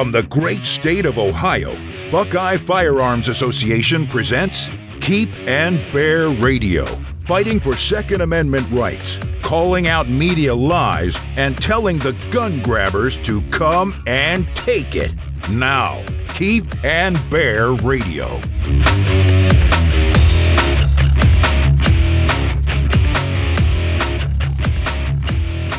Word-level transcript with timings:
From 0.00 0.12
the 0.12 0.22
great 0.22 0.64
state 0.64 1.04
of 1.04 1.18
Ohio, 1.18 1.76
Buckeye 2.10 2.56
Firearms 2.56 3.28
Association 3.28 4.06
presents 4.06 4.70
Keep 5.02 5.28
and 5.40 5.78
Bear 5.92 6.30
Radio, 6.30 6.86
fighting 7.26 7.60
for 7.60 7.76
Second 7.76 8.22
Amendment 8.22 8.66
rights, 8.70 9.18
calling 9.42 9.88
out 9.88 10.08
media 10.08 10.54
lies, 10.54 11.20
and 11.36 11.54
telling 11.62 11.98
the 11.98 12.16
gun 12.30 12.62
grabbers 12.62 13.18
to 13.18 13.42
come 13.50 13.92
and 14.06 14.48
take 14.56 14.96
it. 14.96 15.12
Now, 15.50 16.02
Keep 16.28 16.82
and 16.82 17.20
Bear 17.28 17.72
Radio. 17.72 18.26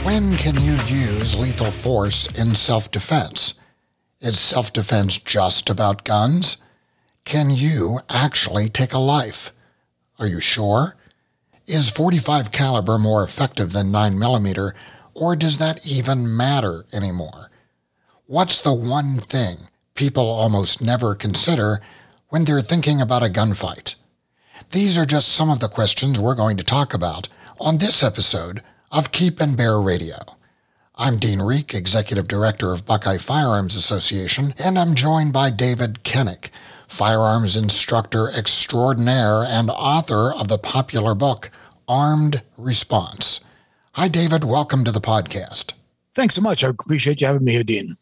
When 0.06 0.38
can 0.38 0.62
you 0.62 0.74
use 0.86 1.36
lethal 1.36 1.72
force 1.72 2.28
in 2.40 2.54
self 2.54 2.92
defense? 2.92 3.56
Is 4.22 4.40
self 4.40 4.72
defense 4.72 5.18
just 5.18 5.68
about 5.68 6.04
guns? 6.04 6.58
Can 7.26 7.50
you 7.50 8.02
actually 8.08 8.70
take 8.70 8.94
a 8.94 9.00
life? 9.00 9.52
Are 10.20 10.28
you 10.28 10.40
sure? 10.40 10.96
Is 11.66 11.90
45 11.90 12.52
caliber 12.52 13.00
more 13.00 13.24
effective 13.24 13.72
than 13.72 13.92
9 13.92 14.20
millimeter, 14.20 14.76
or 15.16 15.36
does 15.36 15.58
that 15.58 15.88
even 15.88 16.38
matter 16.38 16.86
anymore? 16.94 17.50
What's 18.28 18.62
the 18.62 18.76
one 18.76 19.18
thing 19.18 19.58
people 19.96 20.30
almost 20.30 20.84
never 20.84 21.16
consider 21.16 21.82
when 22.30 22.46
they're 22.46 22.62
thinking 22.62 23.02
about 23.02 23.24
a 23.24 23.30
gunfight? 23.30 23.96
These 24.70 25.00
are 25.00 25.06
just 25.08 25.30
some 25.30 25.50
of 25.50 25.62
the 25.62 25.68
questions 25.68 26.20
we're 26.20 26.36
going 26.36 26.58
to 26.58 26.64
talk 26.64 26.94
about 26.94 27.28
on 27.60 27.80
this 27.80 28.04
episode 28.04 28.62
of 28.92 29.12
Keep 29.12 29.42
and 29.42 29.58
Bear 29.58 29.82
Radio. 29.82 30.38
I'm 31.02 31.18
Dean 31.18 31.40
Rieck, 31.40 31.74
Executive 31.74 32.28
Director 32.28 32.74
of 32.74 32.86
Buckeye 32.86 33.18
Firearms 33.18 33.76
Association, 33.76 34.54
and 34.64 34.78
I'm 34.78 34.94
joined 34.94 35.34
by 35.34 35.50
David 35.50 36.04
Kenik, 36.04 36.52
firearms 36.88 37.58
instructor 37.58 38.30
extraordinaire 38.30 39.44
and 39.44 39.72
author 39.72 40.32
of 40.32 40.48
the 40.48 40.60
popular 40.60 41.16
book 41.16 41.50
Armed 41.88 42.44
Response. 42.56 43.42
Hi, 43.94 44.10
David. 44.10 44.44
Welcome 44.44 44.84
to 44.84 44.92
the 44.92 45.02
podcast. 45.02 45.74
Thanks 46.14 46.36
so 46.36 46.42
much. 46.42 46.64
I 46.64 46.68
appreciate 46.68 47.20
you 47.20 47.26
having 47.26 47.46
me 47.46 47.54
here, 47.54 47.64
Dean. 47.64 47.98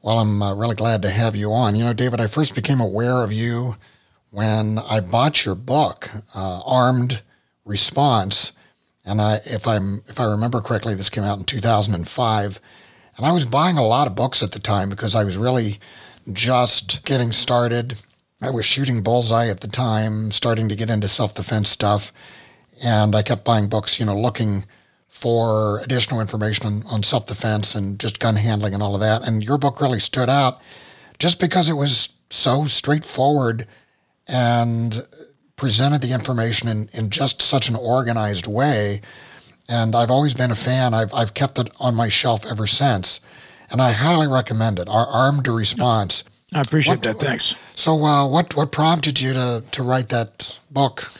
Well, 0.00 0.18
I'm 0.18 0.40
uh, 0.40 0.54
really 0.54 0.76
glad 0.76 1.02
to 1.02 1.10
have 1.10 1.36
you 1.36 1.52
on. 1.52 1.76
You 1.76 1.84
know, 1.84 1.92
David, 1.92 2.22
I 2.22 2.26
first 2.26 2.54
became 2.54 2.80
aware 2.80 3.22
of 3.22 3.34
you 3.34 3.76
when 4.30 4.78
I 4.78 5.00
bought 5.00 5.44
your 5.44 5.56
book, 5.56 6.08
uh, 6.34 6.62
Armed 6.64 7.20
Response 7.66 8.52
and 9.04 9.20
I, 9.20 9.40
if 9.44 9.66
I'm, 9.66 10.02
if 10.08 10.18
I 10.18 10.24
remember 10.24 10.60
correctly, 10.60 10.94
this 10.94 11.10
came 11.10 11.24
out 11.24 11.38
in 11.38 11.44
2005, 11.44 12.60
and 13.16 13.26
I 13.26 13.32
was 13.32 13.44
buying 13.44 13.78
a 13.78 13.86
lot 13.86 14.06
of 14.06 14.14
books 14.14 14.42
at 14.42 14.52
the 14.52 14.58
time 14.58 14.90
because 14.90 15.14
I 15.14 15.24
was 15.24 15.36
really 15.36 15.78
just 16.32 17.04
getting 17.04 17.32
started. 17.32 18.02
I 18.40 18.50
was 18.50 18.64
shooting 18.64 19.02
bullseye 19.02 19.48
at 19.48 19.60
the 19.60 19.68
time, 19.68 20.32
starting 20.32 20.68
to 20.68 20.76
get 20.76 20.90
into 20.90 21.08
self-defense 21.08 21.68
stuff, 21.68 22.12
and 22.84 23.14
I 23.14 23.22
kept 23.22 23.44
buying 23.44 23.68
books, 23.68 24.00
you 24.00 24.06
know, 24.06 24.18
looking 24.18 24.64
for 25.08 25.78
additional 25.80 26.20
information 26.20 26.66
on, 26.66 26.82
on 26.86 27.02
self-defense 27.02 27.76
and 27.76 28.00
just 28.00 28.18
gun 28.18 28.34
handling 28.34 28.74
and 28.74 28.82
all 28.82 28.94
of 28.94 29.00
that. 29.00 29.26
And 29.26 29.44
your 29.44 29.58
book 29.58 29.80
really 29.80 30.00
stood 30.00 30.28
out 30.28 30.60
just 31.20 31.38
because 31.38 31.70
it 31.70 31.74
was 31.74 32.08
so 32.30 32.64
straightforward 32.64 33.68
and 34.26 35.06
presented 35.56 36.02
the 36.02 36.12
information 36.12 36.68
in, 36.68 36.88
in 36.92 37.10
just 37.10 37.40
such 37.40 37.68
an 37.68 37.76
organized 37.76 38.46
way. 38.46 39.00
And 39.68 39.94
I've 39.94 40.10
always 40.10 40.34
been 40.34 40.50
a 40.50 40.56
fan. 40.56 40.94
I've, 40.94 41.12
I've 41.14 41.34
kept 41.34 41.58
it 41.58 41.70
on 41.80 41.94
my 41.94 42.08
shelf 42.08 42.44
ever 42.44 42.66
since. 42.66 43.20
And 43.70 43.80
I 43.80 43.92
highly 43.92 44.26
recommend 44.28 44.78
it. 44.78 44.88
Our 44.88 45.06
Armed 45.06 45.48
Response. 45.48 46.24
I 46.52 46.60
appreciate 46.60 46.98
what, 46.98 47.02
that. 47.02 47.18
Thanks. 47.18 47.54
So, 47.74 48.04
uh, 48.04 48.28
what, 48.28 48.56
what 48.56 48.72
prompted 48.72 49.20
you 49.20 49.32
to, 49.32 49.64
to 49.72 49.82
write 49.82 50.10
that 50.10 50.60
book? 50.70 51.10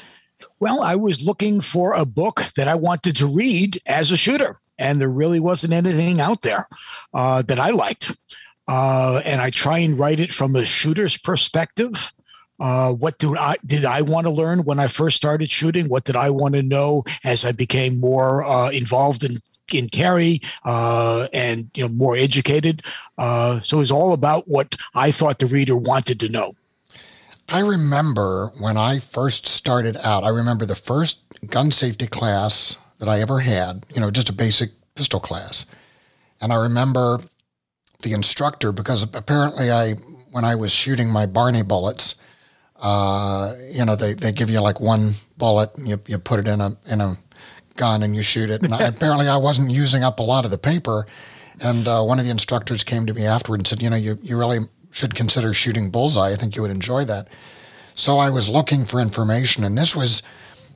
Well, 0.60 0.82
I 0.82 0.94
was 0.94 1.26
looking 1.26 1.60
for 1.60 1.92
a 1.94 2.04
book 2.04 2.44
that 2.56 2.68
I 2.68 2.74
wanted 2.74 3.16
to 3.16 3.26
read 3.26 3.80
as 3.86 4.10
a 4.10 4.16
shooter, 4.16 4.60
and 4.78 5.00
there 5.00 5.10
really 5.10 5.40
wasn't 5.40 5.72
anything 5.72 6.20
out 6.20 6.42
there 6.42 6.68
uh, 7.12 7.42
that 7.42 7.58
I 7.58 7.70
liked. 7.70 8.16
Uh, 8.66 9.20
and 9.24 9.42
I 9.42 9.50
try 9.50 9.78
and 9.78 9.98
write 9.98 10.20
it 10.20 10.32
from 10.32 10.56
a 10.56 10.64
shooter's 10.64 11.18
perspective. 11.18 12.13
Uh, 12.60 12.92
what 12.92 13.18
do 13.18 13.36
I 13.36 13.56
did 13.66 13.84
I 13.84 14.02
want 14.02 14.26
to 14.26 14.30
learn 14.30 14.60
when 14.60 14.78
I 14.78 14.86
first 14.86 15.16
started 15.16 15.50
shooting? 15.50 15.88
What 15.88 16.04
did 16.04 16.16
I 16.16 16.30
want 16.30 16.54
to 16.54 16.62
know 16.62 17.04
as 17.24 17.44
I 17.44 17.52
became 17.52 17.98
more 17.98 18.44
uh, 18.44 18.70
involved 18.70 19.24
in 19.24 19.40
in 19.72 19.88
carry 19.88 20.40
uh, 20.64 21.26
and 21.32 21.68
you 21.74 21.84
know 21.84 21.92
more 21.94 22.16
educated? 22.16 22.82
Uh, 23.18 23.60
so 23.60 23.80
it's 23.80 23.90
all 23.90 24.12
about 24.12 24.46
what 24.46 24.76
I 24.94 25.10
thought 25.10 25.38
the 25.38 25.46
reader 25.46 25.76
wanted 25.76 26.20
to 26.20 26.28
know. 26.28 26.52
I 27.48 27.60
remember 27.60 28.52
when 28.58 28.76
I 28.76 29.00
first 29.00 29.46
started 29.46 29.96
out. 30.04 30.24
I 30.24 30.28
remember 30.28 30.64
the 30.64 30.76
first 30.76 31.20
gun 31.46 31.70
safety 31.70 32.06
class 32.06 32.76
that 33.00 33.08
I 33.08 33.20
ever 33.20 33.40
had. 33.40 33.84
You 33.94 34.00
know, 34.00 34.10
just 34.10 34.30
a 34.30 34.32
basic 34.32 34.70
pistol 34.94 35.18
class, 35.18 35.66
and 36.40 36.52
I 36.52 36.56
remember 36.56 37.18
the 38.02 38.12
instructor 38.12 38.70
because 38.70 39.02
apparently 39.02 39.72
I 39.72 39.94
when 40.30 40.44
I 40.44 40.54
was 40.54 40.72
shooting 40.72 41.10
my 41.10 41.26
Barney 41.26 41.62
bullets 41.62 42.14
uh, 42.76 43.54
you 43.70 43.84
know, 43.84 43.96
they, 43.96 44.14
they 44.14 44.32
give 44.32 44.50
you 44.50 44.60
like 44.60 44.80
one 44.80 45.14
bullet 45.36 45.74
and 45.76 45.88
you, 45.88 46.00
you 46.06 46.18
put 46.18 46.40
it 46.40 46.46
in 46.46 46.60
a, 46.60 46.76
in 46.86 47.00
a 47.00 47.16
gun 47.76 48.02
and 48.02 48.14
you 48.14 48.22
shoot 48.22 48.50
it. 48.50 48.62
And 48.62 48.74
I, 48.74 48.82
apparently 48.88 49.28
I 49.28 49.36
wasn't 49.36 49.70
using 49.70 50.02
up 50.02 50.18
a 50.18 50.22
lot 50.22 50.44
of 50.44 50.50
the 50.50 50.58
paper. 50.58 51.06
And 51.62 51.86
uh, 51.86 52.02
one 52.02 52.18
of 52.18 52.24
the 52.24 52.30
instructors 52.30 52.82
came 52.84 53.06
to 53.06 53.14
me 53.14 53.26
afterward 53.26 53.60
and 53.60 53.66
said, 53.66 53.82
you 53.82 53.90
know, 53.90 53.96
you, 53.96 54.18
you 54.22 54.38
really 54.38 54.58
should 54.90 55.14
consider 55.14 55.54
shooting 55.54 55.90
bullseye. 55.90 56.32
I 56.32 56.36
think 56.36 56.56
you 56.56 56.62
would 56.62 56.70
enjoy 56.70 57.04
that. 57.04 57.28
So 57.94 58.18
I 58.18 58.30
was 58.30 58.48
looking 58.48 58.84
for 58.84 59.00
information 59.00 59.64
and 59.64 59.78
this 59.78 59.94
was 59.94 60.22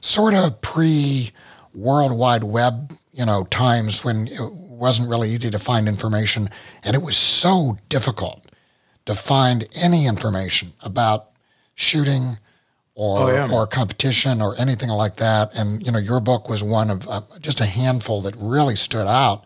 sort 0.00 0.34
of 0.34 0.60
pre 0.60 1.32
World 1.74 2.12
Wide 2.12 2.44
Web, 2.44 2.96
you 3.12 3.26
know, 3.26 3.44
times 3.44 4.04
when 4.04 4.28
it 4.28 4.52
wasn't 4.52 5.08
really 5.08 5.28
easy 5.28 5.50
to 5.50 5.58
find 5.58 5.88
information. 5.88 6.48
And 6.84 6.94
it 6.94 7.02
was 7.02 7.16
so 7.16 7.76
difficult 7.88 8.44
to 9.06 9.14
find 9.14 9.68
any 9.74 10.06
information 10.06 10.72
about 10.80 11.30
shooting 11.78 12.36
or 12.96 13.20
oh, 13.20 13.32
yeah. 13.32 13.48
or 13.52 13.64
competition 13.68 14.42
or 14.42 14.56
anything 14.58 14.88
like 14.88 15.16
that. 15.16 15.56
And 15.56 15.84
you 15.84 15.92
know, 15.92 16.00
your 16.00 16.20
book 16.20 16.48
was 16.48 16.64
one 16.64 16.90
of 16.90 17.08
uh, 17.08 17.22
just 17.40 17.60
a 17.60 17.64
handful 17.64 18.20
that 18.22 18.34
really 18.36 18.74
stood 18.74 19.06
out. 19.06 19.44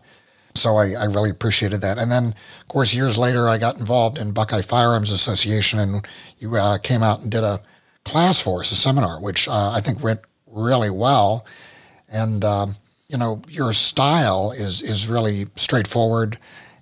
So 0.55 0.77
I, 0.77 0.93
I, 0.93 1.05
really 1.05 1.29
appreciated 1.29 1.81
that. 1.81 1.97
And 1.97 2.11
then, 2.11 2.35
of 2.61 2.67
course, 2.67 2.93
years 2.93 3.17
later, 3.17 3.49
I 3.49 3.57
got 3.57 3.79
involved 3.79 4.19
in 4.19 4.33
Buckeye 4.33 4.61
Firearms 4.61 5.11
Association, 5.11 5.79
and 5.79 6.07
you 6.37 6.55
uh, 6.55 6.77
came 6.77 7.01
out 7.01 7.21
and 7.21 7.31
did 7.31 7.43
a 7.43 7.59
class 8.05 8.39
for 8.39 8.59
us, 8.59 8.71
a 8.71 8.75
seminar, 8.75 9.19
which 9.19 9.47
uh, 9.47 9.71
I 9.71 9.81
think 9.81 10.03
went 10.03 10.19
really 10.51 10.91
well. 10.91 11.45
And 12.11 12.43
um, 12.43 12.75
you 13.07 13.17
know, 13.17 13.41
your 13.49 13.73
style 13.73 14.51
is 14.51 14.81
is 14.81 15.07
really 15.07 15.45
straightforward 15.55 16.39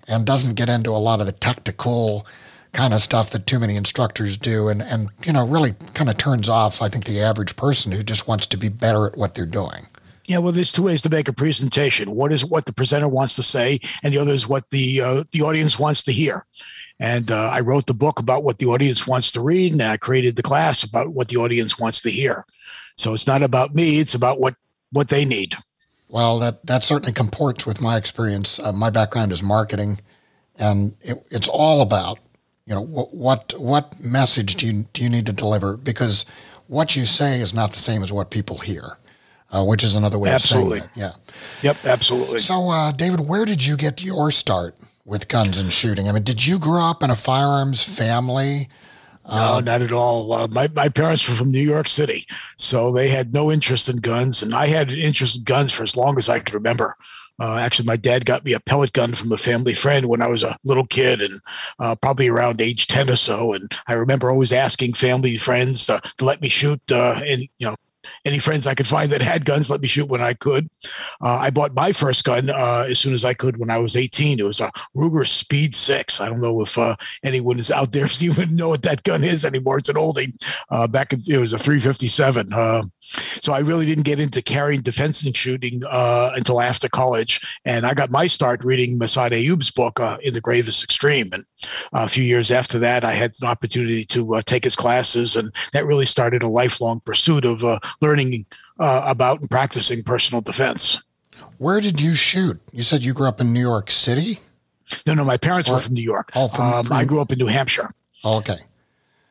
and 0.07 0.25
doesn't 0.25 0.56
get 0.56 0.69
into 0.69 0.91
a 0.91 1.03
lot 1.07 1.19
of 1.19 1.25
the 1.25 1.34
tactical 1.34 2.25
kind 2.74 2.94
of 2.94 3.02
stuff 3.02 3.32
that 3.32 3.46
too 3.46 3.59
many 3.59 3.76
instructors 3.76 4.38
do 4.38 4.70
and, 4.70 4.82
and 4.82 5.09
you 5.26 5.34
know 5.34 5.48
really 5.48 5.72
kind 5.94 6.09
of 6.09 6.18
turns 6.18 6.48
off 6.48 6.82
i 6.82 6.88
think 6.88 7.06
the 7.06 7.20
average 7.20 7.56
person 7.56 7.92
who 7.92 8.04
just 8.04 8.28
wants 8.28 8.46
to 8.46 8.58
be 8.58 8.70
better 8.70 9.08
at 9.08 9.18
what 9.18 9.36
they're 9.36 9.46
doing. 9.46 9.86
Yeah 10.26 10.38
well 10.38 10.52
there's 10.52 10.72
two 10.72 10.84
ways 10.84 11.02
to 11.02 11.09
make 11.09 11.28
a 11.28 11.34
presentation. 11.34 12.12
One 12.12 12.32
is 12.32 12.46
what 12.46 12.66
the 12.66 12.74
presenter 12.74 13.08
wants 13.08 13.36
to 13.36 13.44
say 13.44 13.80
and 14.04 14.14
the 14.14 14.20
other 14.20 14.34
is 14.34 14.48
what 14.48 14.70
the 14.72 15.02
uh, 15.02 15.24
the 15.32 15.42
audience 15.42 15.80
wants 15.80 16.04
to 16.04 16.12
hear. 16.12 16.46
And 17.00 17.32
uh, 17.32 17.50
i 17.52 17.59
wrote 17.59 17.88
the 17.88 17.94
book 17.94 18.20
about 18.20 18.44
what 18.44 18.59
the 18.59 18.68
audience 18.68 19.06
wants 19.08 19.32
to 19.34 19.42
read 19.42 19.74
and 19.74 19.82
i 19.82 19.98
created 19.98 20.36
the 20.36 20.44
class 20.44 20.84
about 20.84 21.09
what 21.09 21.28
the 21.28 21.38
audience 21.38 21.78
wants 21.78 22.02
to 22.02 22.09
hear. 22.09 22.46
So 22.98 23.14
it's 23.14 23.28
not 23.28 23.44
about 23.44 23.76
me 23.76 24.00
it's 24.00 24.14
about 24.14 24.40
what 24.40 24.56
what 24.92 25.09
they 25.09 25.26
need. 25.26 25.56
Well 26.08 26.40
that 26.40 26.66
that 26.67 26.84
certainly 26.84 27.14
comports 27.14 27.66
with 27.66 27.82
my 27.82 27.97
experience. 27.97 28.59
Uh, 28.59 28.72
my 28.72 28.91
background 28.91 29.34
is 29.34 29.44
marketing 29.44 30.00
and 30.58 30.96
it, 31.02 31.26
it's 31.32 31.50
all 31.50 31.82
about 31.82 32.20
you 32.72 32.78
know 32.78 32.84
what 32.84 33.53
what 33.58 34.00
message 34.02 34.56
do 34.56 34.66
you 34.66 34.85
do 34.94 35.03
you 35.03 35.09
need 35.09 35.26
to 35.26 35.34
deliver 35.34 35.76
because 35.76 36.26
what 36.68 36.96
you 36.96 37.03
say 37.03 37.41
is 37.41 37.53
not 37.53 37.73
the 37.73 37.79
same 37.79 38.02
as 38.02 38.14
what 38.14 38.29
people 38.29 38.58
hear 38.59 38.97
uh, 39.52 39.62
which 39.62 39.84
is 39.84 39.96
another 39.96 40.18
way 40.18 40.29
absolutely. 40.29 40.79
of 40.79 40.85
saying 40.85 40.94
it 40.96 41.00
yeah 41.00 41.12
yep 41.62 41.78
absolutely 41.84 42.40
so 42.40 42.70
uh, 42.70 42.94
david 42.94 43.20
where 43.20 43.44
did 43.44 43.66
you 43.66 43.76
get 43.76 44.02
your 44.02 44.32
start 44.32 44.73
with 45.03 45.28
guns 45.28 45.59
and 45.59 45.73
shooting 45.73 46.08
i 46.08 46.14
mean 46.14 46.23
did 46.23 46.47
you 46.47 46.58
grow 46.58 46.82
up 46.82 47.03
in 47.03 47.09
a 47.09 47.16
firearms 47.16 47.84
family 47.84 48.70
no, 49.29 49.58
um, 49.58 49.66
not 49.66 49.84
at 49.84 49.94
all. 49.94 50.34
Uh, 50.34 50.47
my, 50.47 50.67
my 50.76 50.90
parents 50.90 51.29
were 51.29 51.35
from 51.35 51.52
New 51.52 51.62
York 51.62 51.88
City, 51.88 52.26
so 52.58 52.91
they 52.91 53.08
had 53.08 53.32
no 53.32 53.52
interest 53.52 53.88
in 53.88 53.97
guns, 53.97 54.41
and 54.41 54.53
I 54.53 54.66
had 54.66 54.91
an 54.91 54.97
interest 54.97 55.38
in 55.38 55.44
guns 55.44 55.72
for 55.72 55.84
as 55.84 55.96
long 55.96 56.17
as 56.17 56.28
I 56.28 56.40
could 56.40 56.56
remember. 56.56 56.97
Uh, 57.41 57.58
actually, 57.58 57.88
my 57.88 57.97
dad 57.97 58.23
got 58.23 58.46
me 58.46 58.53
a 58.53 58.59
pellet 58.59 58.93
gun 58.93 59.14
from 59.14 59.32
a 59.32 59.38
family 59.38 59.73
friend 59.73 60.05
when 60.05 60.22
I 60.22 60.28
was 60.28 60.43
a 60.43 60.55
little 60.64 60.85
kid 60.85 61.22
and 61.23 61.41
uh, 61.79 61.96
probably 61.96 62.28
around 62.28 62.61
age 62.61 62.85
10 62.85 63.09
or 63.09 63.16
so. 63.16 63.53
And 63.53 63.72
I 63.88 63.93
remember 63.93 64.29
always 64.29 64.53
asking 64.53 64.93
family 64.93 65.38
friends 65.38 65.88
to, 65.88 65.99
to 66.20 66.26
let 66.26 66.40
me 66.40 66.49
shoot. 66.49 66.79
Uh, 66.91 67.20
and, 67.26 67.41
you 67.58 67.67
know, 67.67 67.76
any 68.26 68.40
friends 68.40 68.68
I 68.68 68.76
could 68.76 68.88
find 68.88 69.12
that 69.12 69.22
had 69.22 69.46
guns, 69.46 69.70
let 69.70 69.82
me 69.82 69.88
shoot 69.88 70.09
when 70.09 70.22
I 70.22 70.34
could. 70.34 70.70
Uh, 71.22 71.38
I 71.38 71.50
bought 71.50 71.76
my 71.76 71.92
first 71.92 72.24
gun 72.24 72.50
uh, 72.50 72.86
as 72.88 73.00
soon 73.00 73.14
as 73.14 73.26
I 73.26 73.34
could 73.34 73.58
when 73.58 73.70
I 73.70 73.78
was 73.78 73.96
18. 73.96 74.40
It 74.40 74.44
was 74.44 74.59
a 74.59 74.72
Ruger 74.96 75.28
Speed 75.28 75.76
6. 75.76 76.22
I 76.22 76.26
don't 76.28 76.42
know 76.42 76.62
if 76.62 76.78
uh, 76.78 76.96
anyone 77.24 77.59
is 77.59 77.72
out 77.72 77.92
there 77.92 78.08
even 78.22 78.56
know 78.56 78.70
what 78.70 78.84
that 78.84 79.03
gun 79.03 79.24
is 79.24 79.46
anymore. 79.46 79.80
It's 79.80 79.90
an 79.90 79.96
oldie. 79.96 80.34
Uh, 80.70 80.88
back 80.88 81.14
in, 81.14 81.22
it 81.28 81.38
was 81.38 81.53
a 81.53 81.59
357. 81.59 82.53
Uh, 82.53 82.84
so 83.02 83.53
I 83.53 83.59
really 83.59 83.86
didn't 83.86 84.03
get 84.03 84.20
into 84.20 84.42
carrying 84.42 84.82
defense 84.82 85.24
and 85.24 85.36
shooting 85.36 85.82
uh, 85.90 86.32
until 86.36 86.62
after 86.62 86.88
college. 86.88 87.59
And 87.66 87.86
I 87.86 87.94
got 87.94 88.12
my 88.12 88.28
start 88.28 88.64
reading 88.64 89.00
Massad 89.00 89.32
Ayoob's 89.32 89.72
book, 89.72 90.00
In 90.22 90.34
the 90.34 90.42
Gravest 90.42 90.84
Extreme. 90.84 91.30
And 91.34 91.44
a 91.94 92.08
few 92.08 92.24
years 92.24 92.52
after 92.52 92.78
that, 92.80 93.03
I 93.03 93.14
had 93.14 93.34
an 93.42 93.48
opportunity 93.48 94.06
to 94.06 94.42
take 94.46 94.64
his 94.64 94.76
classes. 94.76 95.36
And 95.36 95.53
that 95.74 95.86
really 95.86 96.06
started 96.06 96.44
a 96.44 96.48
lifelong 96.48 97.02
pursuit 97.02 97.46
of 97.46 97.64
learning 97.99 98.46
uh, 98.79 99.03
about 99.05 99.41
and 99.41 99.49
practicing 99.49 100.03
personal 100.03 100.41
defense. 100.41 101.02
Where 101.58 101.79
did 101.79 102.02
you 102.02 102.16
shoot? 102.16 102.59
You 102.72 102.84
said 102.84 103.03
you 103.03 103.14
grew 103.14 103.28
up 103.28 103.40
in 103.41 103.53
New 103.53 103.59
York 103.59 103.91
City. 103.91 104.40
No, 105.05 105.14
no, 105.14 105.23
my 105.23 105.38
parents 105.38 105.70
or, 105.70 105.73
were 105.73 105.82
from 105.82 105.93
New 105.93 106.02
York. 106.02 106.32
Oh, 106.35 106.47
from, 106.47 106.73
um, 106.73 106.85
from, 106.85 106.97
I 106.97 107.05
grew 107.05 107.22
up 107.22 107.32
in 107.32 107.38
New 107.38 107.47
Hampshire. 107.47 107.91
Oh, 108.23 108.38
okay. 108.38 108.58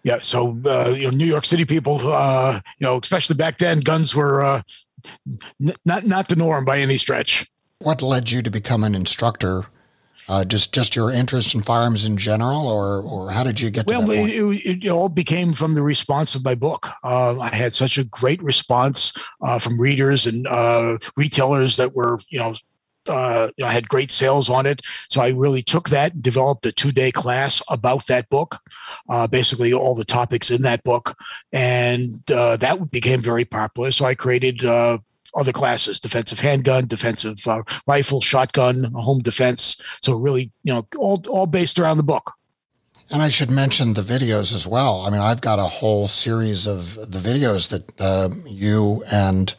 Yeah, 0.03 0.19
so 0.21 0.59
uh, 0.65 0.95
you 0.97 1.05
know, 1.05 1.11
New 1.11 1.27
York 1.27 1.45
City 1.45 1.65
people, 1.65 2.01
uh, 2.03 2.61
you 2.79 2.87
know, 2.87 2.99
especially 3.03 3.37
back 3.37 3.59
then, 3.59 3.81
guns 3.81 4.15
were 4.15 4.43
uh, 4.43 4.63
n- 5.61 5.75
not 5.85 6.07
not 6.07 6.29
the 6.29 6.37
norm 6.37 6.65
by 6.65 6.79
any 6.79 6.97
stretch. 6.97 7.47
What 7.81 8.01
led 8.01 8.31
you 8.31 8.43
to 8.43 8.51
become 8.51 8.85
an 8.85 8.95
instructor 8.95 9.65
uh, 10.31 10.45
just 10.45 10.73
just 10.73 10.95
your 10.95 11.11
interest 11.11 11.57
in 11.57 11.63
firearms 11.63 12.05
in 12.05 12.17
general, 12.17 12.69
or 12.69 13.03
or 13.03 13.33
how 13.33 13.43
did 13.43 13.61
you 13.61 13.69
get 13.69 13.89
well, 13.89 14.07
Well, 14.07 14.27
it, 14.27 14.85
it, 14.85 14.89
all 14.89 15.09
became 15.09 15.53
from 15.53 15.75
the 15.75 15.83
response 15.83 16.37
of 16.37 16.45
my 16.45 16.55
book. 16.55 16.89
Uh, 17.03 17.41
I 17.41 17.53
had 17.53 17.75
such 17.75 17.99
a 17.99 18.05
great 18.05 18.41
response 18.41 19.13
uh, 19.43 19.59
from 19.59 19.81
readers 19.81 20.27
and 20.27 20.47
uh, 20.47 20.99
retailers 21.17 21.77
that 21.79 21.97
were, 21.97 22.21
you 22.29 22.39
know, 22.39 22.55
uh, 23.09 23.49
you 23.57 23.65
know, 23.65 23.69
I 23.69 23.73
had 23.73 23.89
great 23.89 24.13
sales 24.13 24.49
on 24.49 24.67
it. 24.67 24.83
So 25.09 25.21
I 25.21 25.31
really 25.31 25.63
took 25.63 25.89
that 25.89 26.15
and 26.15 26.23
developed 26.23 26.65
a 26.65 26.71
two 26.71 26.93
day 26.93 27.11
class 27.11 27.61
about 27.69 28.07
that 28.07 28.29
book, 28.29 28.57
uh, 29.09 29.27
basically 29.27 29.73
all 29.73 29.97
the 29.97 30.05
topics 30.05 30.53
in 30.53 30.63
that 30.63 30.85
book. 30.85 31.17
And 31.53 32.23
uh, 32.31 32.57
that 32.59 32.93
became 32.93 33.21
very 33.21 33.45
popular. 33.45 33.91
So 33.91 34.05
I 34.05 34.15
created 34.15 34.65
uh, 34.65 34.99
other 35.35 35.53
classes 35.53 36.01
defensive 36.01 36.41
handgun 36.41 36.87
defensive 36.87 37.47
uh, 37.47 37.63
rifle 37.87 38.21
shotgun 38.21 38.85
home 38.95 39.21
defense 39.21 39.81
so 40.03 40.15
really 40.15 40.51
you 40.65 40.73
know 40.73 40.87
all 40.99 41.23
all 41.29 41.47
based 41.47 41.79
around 41.79 41.97
the 41.97 42.03
book 42.03 42.33
and 43.11 43.23
I 43.23 43.29
should 43.29 43.51
mention 43.51 43.95
the 43.95 44.03
videos 44.03 44.55
as 44.55 44.69
well. 44.69 45.01
I 45.01 45.11
mean, 45.11 45.21
I've 45.21 45.41
got 45.41 45.59
a 45.59 45.65
whole 45.65 46.07
series 46.07 46.69
of 46.69 46.95
the 46.95 47.19
videos 47.19 47.69
that 47.71 48.01
uh, 48.01 48.29
you 48.47 49.03
and 49.11 49.53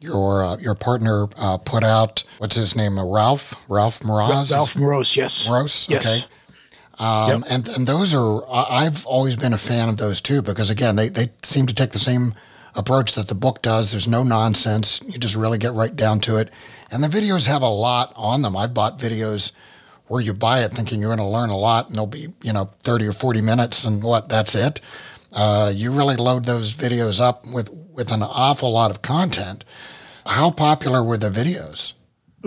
your 0.00 0.44
uh, 0.44 0.56
your 0.58 0.74
partner 0.74 1.26
uh, 1.36 1.58
put 1.58 1.84
out. 1.84 2.24
What's 2.38 2.56
his 2.56 2.74
name? 2.74 2.98
Uh, 2.98 3.04
Ralph 3.04 3.54
Ralph 3.68 4.00
Mroz. 4.00 4.52
Ralph 4.52 4.74
Mroz. 4.74 5.14
Yes. 5.16 5.46
Mroz. 5.46 5.88
Yes. 5.88 6.06
Okay. 6.06 6.24
Um, 6.98 7.42
yep. 7.42 7.50
And 7.50 7.68
and 7.68 7.86
those 7.86 8.14
are 8.14 8.42
I've 8.50 9.04
always 9.04 9.36
been 9.36 9.52
a 9.52 9.58
fan 9.58 9.88
of 9.88 9.98
those 9.98 10.20
too 10.20 10.40
because 10.40 10.70
again 10.70 10.96
they 10.96 11.08
they 11.08 11.28
seem 11.42 11.66
to 11.66 11.74
take 11.74 11.90
the 11.90 11.98
same 11.98 12.34
approach 12.76 13.14
that 13.14 13.28
the 13.28 13.34
book 13.34 13.62
does. 13.62 13.90
There's 13.90 14.06
no 14.06 14.22
nonsense. 14.22 15.00
You 15.06 15.18
just 15.18 15.34
really 15.34 15.58
get 15.58 15.72
right 15.72 15.94
down 15.94 16.20
to 16.20 16.36
it. 16.36 16.50
And 16.90 17.02
the 17.02 17.08
videos 17.08 17.46
have 17.46 17.62
a 17.62 17.68
lot 17.68 18.12
on 18.14 18.42
them. 18.42 18.56
I've 18.56 18.74
bought 18.74 18.98
videos 18.98 19.52
where 20.06 20.22
you 20.22 20.32
buy 20.32 20.62
it 20.62 20.72
thinking 20.72 21.00
you're 21.00 21.14
going 21.14 21.18
to 21.18 21.34
learn 21.34 21.50
a 21.50 21.56
lot 21.56 21.88
and 21.88 21.96
they'll 21.96 22.06
be, 22.06 22.28
you 22.42 22.52
know, 22.52 22.70
30 22.84 23.08
or 23.08 23.12
40 23.12 23.40
minutes 23.40 23.84
and 23.84 24.02
what, 24.02 24.28
that's 24.28 24.54
it. 24.54 24.80
Uh, 25.32 25.72
you 25.74 25.92
really 25.92 26.16
load 26.16 26.44
those 26.44 26.74
videos 26.74 27.20
up 27.20 27.44
with, 27.52 27.70
with 27.70 28.12
an 28.12 28.22
awful 28.22 28.70
lot 28.70 28.90
of 28.90 29.02
content. 29.02 29.64
How 30.24 30.50
popular 30.50 31.02
were 31.02 31.18
the 31.18 31.30
videos? 31.30 31.94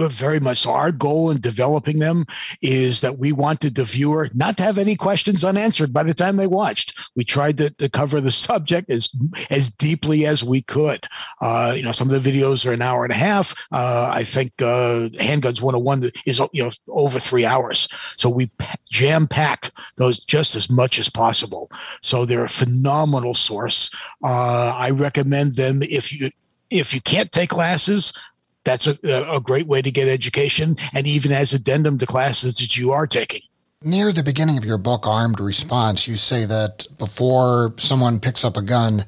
Very 0.08 0.40
much 0.40 0.60
so. 0.60 0.72
Our 0.72 0.92
goal 0.92 1.32
in 1.32 1.42
developing 1.42 2.00
them 2.00 2.26
is 2.62 3.02
that 3.02 3.18
we 3.18 3.32
wanted 3.32 3.76
the 3.76 3.84
viewer 3.84 4.30
not 4.34 4.58
to 4.58 4.64
have 4.64 4.78
any 4.78 4.96
questions 4.96 5.44
unanswered 5.44 5.94
by 5.94 6.04
the 6.04 6.14
time 6.14 6.38
they 6.38 6.48
watched. 6.48 6.98
We 7.16 7.24
tried 7.24 7.58
to, 7.58 7.70
to 7.72 7.90
cover 7.90 8.22
the 8.22 8.32
subject 8.50 8.90
as 8.90 9.10
as 9.50 9.70
deeply 9.70 10.26
as 10.26 10.44
we 10.44 10.62
could. 10.62 11.06
Uh, 11.42 11.74
you 11.76 11.84
know, 11.84 11.92
some 11.92 12.10
of 12.10 12.24
the 12.24 12.32
videos 12.32 12.66
are 12.66 12.74
an 12.74 12.82
hour 12.82 13.04
and 13.04 13.14
a 13.14 13.18
half. 13.18 13.54
Uh, 13.72 14.10
I 14.12 14.24
think 14.24 14.54
uh, 14.62 15.10
Handguns 15.20 15.62
101 15.62 16.12
is 16.26 16.42
you 16.54 16.64
know 16.64 16.72
over 16.88 17.20
three 17.20 17.46
hours. 17.46 17.88
So 18.18 18.30
we 18.30 18.50
jam 18.92 19.28
packed 19.28 19.72
those 19.98 20.20
just 20.20 20.56
as 20.56 20.70
much 20.70 21.00
as 21.00 21.10
possible. 21.10 21.72
So 22.02 22.26
they're 22.26 22.44
a 22.44 22.50
phenomenal 22.50 23.34
source. 23.34 23.90
Uh, 24.24 24.74
I 24.76 24.92
recommend 24.92 25.56
them 25.56 25.82
if 25.84 26.14
you 26.14 26.30
if 26.70 26.94
you 26.94 27.02
can't 27.02 27.32
take 27.32 27.50
classes, 27.50 28.14
that's 28.70 28.86
a, 28.86 28.98
a 29.28 29.42
great 29.42 29.66
way 29.66 29.82
to 29.82 29.92
get 29.92 30.08
education 30.08 30.78
and 30.94 31.08
even 31.08 31.32
as 31.32 31.54
addendum 31.54 31.98
to 31.98 32.06
classes 32.06 32.56
that 32.58 32.78
you 32.78 32.92
are 32.92 33.08
taking. 33.08 33.42
Near 33.84 34.12
the 34.12 34.24
beginning 34.24 34.58
of 34.58 34.66
your 34.66 34.78
book, 34.78 35.08
Armed 35.08 35.40
Response, 35.40 36.08
you 36.08 36.16
say 36.16 36.46
that 36.46 36.86
before 36.98 37.74
someone 37.78 38.20
picks 38.20 38.46
up 38.46 38.58
a 38.58 38.62
gun, 38.62 39.06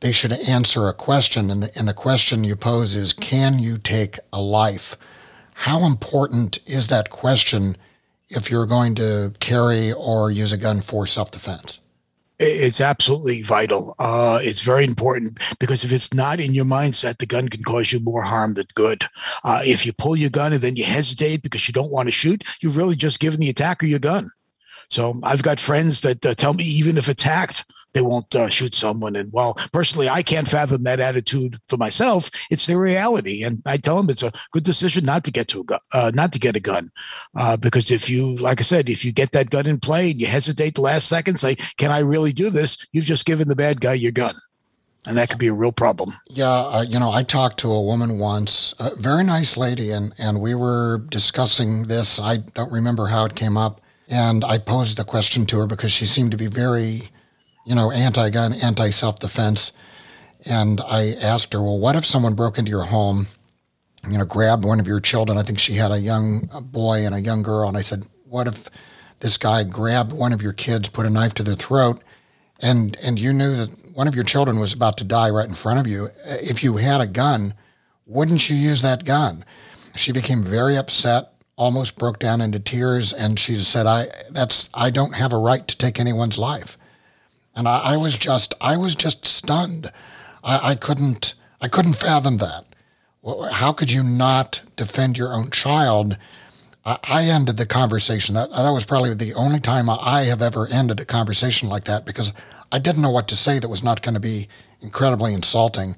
they 0.00 0.12
should 0.12 0.32
answer 0.32 0.86
a 0.86 0.92
question. 0.92 1.50
And 1.50 1.64
the, 1.64 1.70
and 1.76 1.88
the 1.88 1.94
question 1.94 2.44
you 2.44 2.54
pose 2.54 2.94
is 2.94 3.12
Can 3.12 3.58
you 3.58 3.78
take 3.78 4.18
a 4.32 4.40
life? 4.40 4.96
How 5.54 5.84
important 5.84 6.58
is 6.66 6.88
that 6.88 7.10
question 7.10 7.76
if 8.28 8.50
you're 8.50 8.66
going 8.66 8.94
to 8.96 9.32
carry 9.40 9.92
or 9.92 10.30
use 10.30 10.52
a 10.52 10.58
gun 10.58 10.82
for 10.82 11.06
self 11.06 11.30
defense? 11.30 11.80
It's 12.40 12.80
absolutely 12.80 13.42
vital. 13.42 13.94
Uh, 13.98 14.40
it's 14.42 14.62
very 14.62 14.84
important 14.84 15.38
because 15.58 15.84
if 15.84 15.92
it's 15.92 16.14
not 16.14 16.40
in 16.40 16.54
your 16.54 16.64
mindset, 16.64 17.18
the 17.18 17.26
gun 17.26 17.48
can 17.48 17.62
cause 17.62 17.92
you 17.92 18.00
more 18.00 18.22
harm 18.22 18.54
than 18.54 18.66
good. 18.74 19.04
Uh, 19.44 19.60
if 19.64 19.84
you 19.84 19.92
pull 19.92 20.16
your 20.16 20.30
gun 20.30 20.52
and 20.52 20.62
then 20.62 20.76
you 20.76 20.84
hesitate 20.84 21.42
because 21.42 21.68
you 21.68 21.72
don't 21.72 21.92
want 21.92 22.06
to 22.06 22.12
shoot, 22.12 22.44
you've 22.60 22.76
really 22.76 22.96
just 22.96 23.20
given 23.20 23.40
the 23.40 23.50
attacker 23.50 23.86
your 23.86 23.98
gun. 23.98 24.30
So 24.88 25.14
I've 25.22 25.42
got 25.42 25.60
friends 25.60 26.00
that 26.00 26.24
uh, 26.24 26.34
tell 26.34 26.54
me 26.54 26.64
even 26.64 26.96
if 26.96 27.08
attacked, 27.08 27.64
they 27.92 28.00
won't 28.00 28.34
uh, 28.34 28.48
shoot 28.48 28.74
someone. 28.74 29.16
And 29.16 29.32
while 29.32 29.54
personally, 29.72 30.08
I 30.08 30.22
can't 30.22 30.48
fathom 30.48 30.82
that 30.84 31.00
attitude 31.00 31.58
for 31.68 31.76
myself. 31.76 32.30
It's 32.50 32.66
the 32.66 32.78
reality, 32.78 33.42
and 33.42 33.62
I 33.66 33.76
tell 33.76 33.96
them 33.96 34.10
it's 34.10 34.22
a 34.22 34.32
good 34.52 34.64
decision 34.64 35.04
not 35.04 35.24
to 35.24 35.32
get 35.32 35.48
to 35.48 35.60
a 35.60 35.64
gun, 35.64 35.80
uh, 35.92 36.10
not 36.14 36.32
to 36.32 36.38
get 36.38 36.56
a 36.56 36.60
gun, 36.60 36.90
uh, 37.36 37.56
because 37.56 37.90
if 37.90 38.08
you, 38.08 38.36
like 38.36 38.60
I 38.60 38.64
said, 38.64 38.88
if 38.88 39.04
you 39.04 39.12
get 39.12 39.32
that 39.32 39.50
gun 39.50 39.66
in 39.66 39.80
play 39.80 40.10
and 40.10 40.20
you 40.20 40.26
hesitate 40.26 40.74
the 40.74 40.80
last 40.82 41.08
second, 41.08 41.38
say, 41.38 41.56
"Can 41.78 41.90
I 41.90 41.98
really 41.98 42.32
do 42.32 42.50
this?" 42.50 42.86
You've 42.92 43.04
just 43.04 43.26
given 43.26 43.48
the 43.48 43.56
bad 43.56 43.80
guy 43.80 43.94
your 43.94 44.12
gun. 44.12 44.36
And 45.06 45.16
that 45.16 45.30
could 45.30 45.38
be 45.38 45.46
a 45.46 45.54
real 45.54 45.72
problem. 45.72 46.12
Yeah, 46.28 46.50
uh, 46.50 46.84
you 46.86 46.98
know, 46.98 47.10
I 47.10 47.22
talked 47.22 47.58
to 47.60 47.72
a 47.72 47.80
woman 47.80 48.18
once, 48.18 48.74
a 48.78 48.94
very 48.96 49.24
nice 49.24 49.56
lady, 49.56 49.90
and 49.90 50.12
and 50.18 50.40
we 50.40 50.54
were 50.54 51.04
discussing 51.08 51.84
this. 51.84 52.20
I 52.20 52.38
don't 52.38 52.70
remember 52.70 53.06
how 53.06 53.24
it 53.24 53.34
came 53.34 53.56
up, 53.56 53.80
and 54.08 54.44
I 54.44 54.58
posed 54.58 54.98
the 54.98 55.04
question 55.04 55.46
to 55.46 55.58
her 55.60 55.66
because 55.66 55.90
she 55.90 56.04
seemed 56.04 56.32
to 56.32 56.36
be 56.36 56.48
very 56.48 57.10
you 57.64 57.74
know, 57.74 57.90
anti 57.90 58.30
gun, 58.30 58.52
anti 58.62 58.90
self 58.90 59.18
defense. 59.18 59.72
And 60.48 60.80
I 60.80 61.12
asked 61.22 61.52
her, 61.52 61.62
well, 61.62 61.78
what 61.78 61.96
if 61.96 62.06
someone 62.06 62.34
broke 62.34 62.58
into 62.58 62.70
your 62.70 62.84
home, 62.84 63.26
you 64.08 64.16
know, 64.16 64.24
grabbed 64.24 64.64
one 64.64 64.80
of 64.80 64.86
your 64.86 65.00
children? 65.00 65.38
I 65.38 65.42
think 65.42 65.58
she 65.58 65.74
had 65.74 65.92
a 65.92 66.00
young 66.00 66.48
boy 66.62 67.04
and 67.04 67.14
a 67.14 67.20
young 67.20 67.42
girl. 67.42 67.68
And 67.68 67.76
I 67.76 67.82
said, 67.82 68.06
what 68.24 68.46
if 68.46 68.70
this 69.20 69.36
guy 69.36 69.64
grabbed 69.64 70.12
one 70.12 70.32
of 70.32 70.40
your 70.40 70.54
kids, 70.54 70.88
put 70.88 71.04
a 71.04 71.10
knife 71.10 71.34
to 71.34 71.42
their 71.42 71.54
throat, 71.54 72.02
and, 72.62 72.96
and 73.02 73.18
you 73.18 73.32
knew 73.32 73.54
that 73.56 73.68
one 73.94 74.08
of 74.08 74.14
your 74.14 74.24
children 74.24 74.58
was 74.58 74.72
about 74.72 74.96
to 74.98 75.04
die 75.04 75.28
right 75.28 75.48
in 75.48 75.54
front 75.54 75.78
of 75.78 75.86
you? 75.86 76.08
If 76.24 76.64
you 76.64 76.78
had 76.78 77.02
a 77.02 77.06
gun, 77.06 77.52
wouldn't 78.06 78.48
you 78.48 78.56
use 78.56 78.80
that 78.80 79.04
gun? 79.04 79.44
She 79.94 80.12
became 80.12 80.42
very 80.42 80.76
upset, 80.76 81.32
almost 81.56 81.98
broke 81.98 82.18
down 82.18 82.40
into 82.40 82.60
tears, 82.60 83.12
and 83.12 83.38
she 83.38 83.58
said, 83.58 83.86
I, 83.86 84.06
that's, 84.30 84.70
I 84.72 84.88
don't 84.88 85.14
have 85.14 85.34
a 85.34 85.38
right 85.38 85.66
to 85.68 85.76
take 85.76 86.00
anyone's 86.00 86.38
life 86.38 86.78
and 87.60 87.68
I, 87.68 87.92
I 87.92 87.96
was 87.98 88.16
just 88.16 88.54
I 88.60 88.78
was 88.78 88.94
just 88.94 89.26
stunned. 89.26 89.92
I, 90.42 90.70
I 90.70 90.74
couldn't 90.74 91.34
I 91.60 91.68
couldn't 91.68 91.92
fathom 91.92 92.38
that. 92.38 92.64
How 93.52 93.72
could 93.74 93.92
you 93.92 94.02
not 94.02 94.62
defend 94.76 95.18
your 95.18 95.34
own 95.34 95.50
child? 95.50 96.16
I 96.86 97.24
ended 97.24 97.58
the 97.58 97.66
conversation. 97.66 98.34
That 98.34 98.50
that 98.50 98.70
was 98.70 98.86
probably 98.86 99.12
the 99.12 99.34
only 99.34 99.60
time 99.60 99.90
I 99.90 100.22
have 100.22 100.40
ever 100.40 100.66
ended 100.68 100.98
a 101.00 101.04
conversation 101.04 101.68
like 101.68 101.84
that 101.84 102.06
because 102.06 102.32
I 102.72 102.78
didn't 102.78 103.02
know 103.02 103.10
what 103.10 103.28
to 103.28 103.36
say 103.36 103.58
that 103.58 103.68
was 103.68 103.84
not 103.84 104.00
going 104.00 104.14
to 104.14 104.20
be 104.20 104.48
incredibly 104.80 105.34
insulting. 105.34 105.96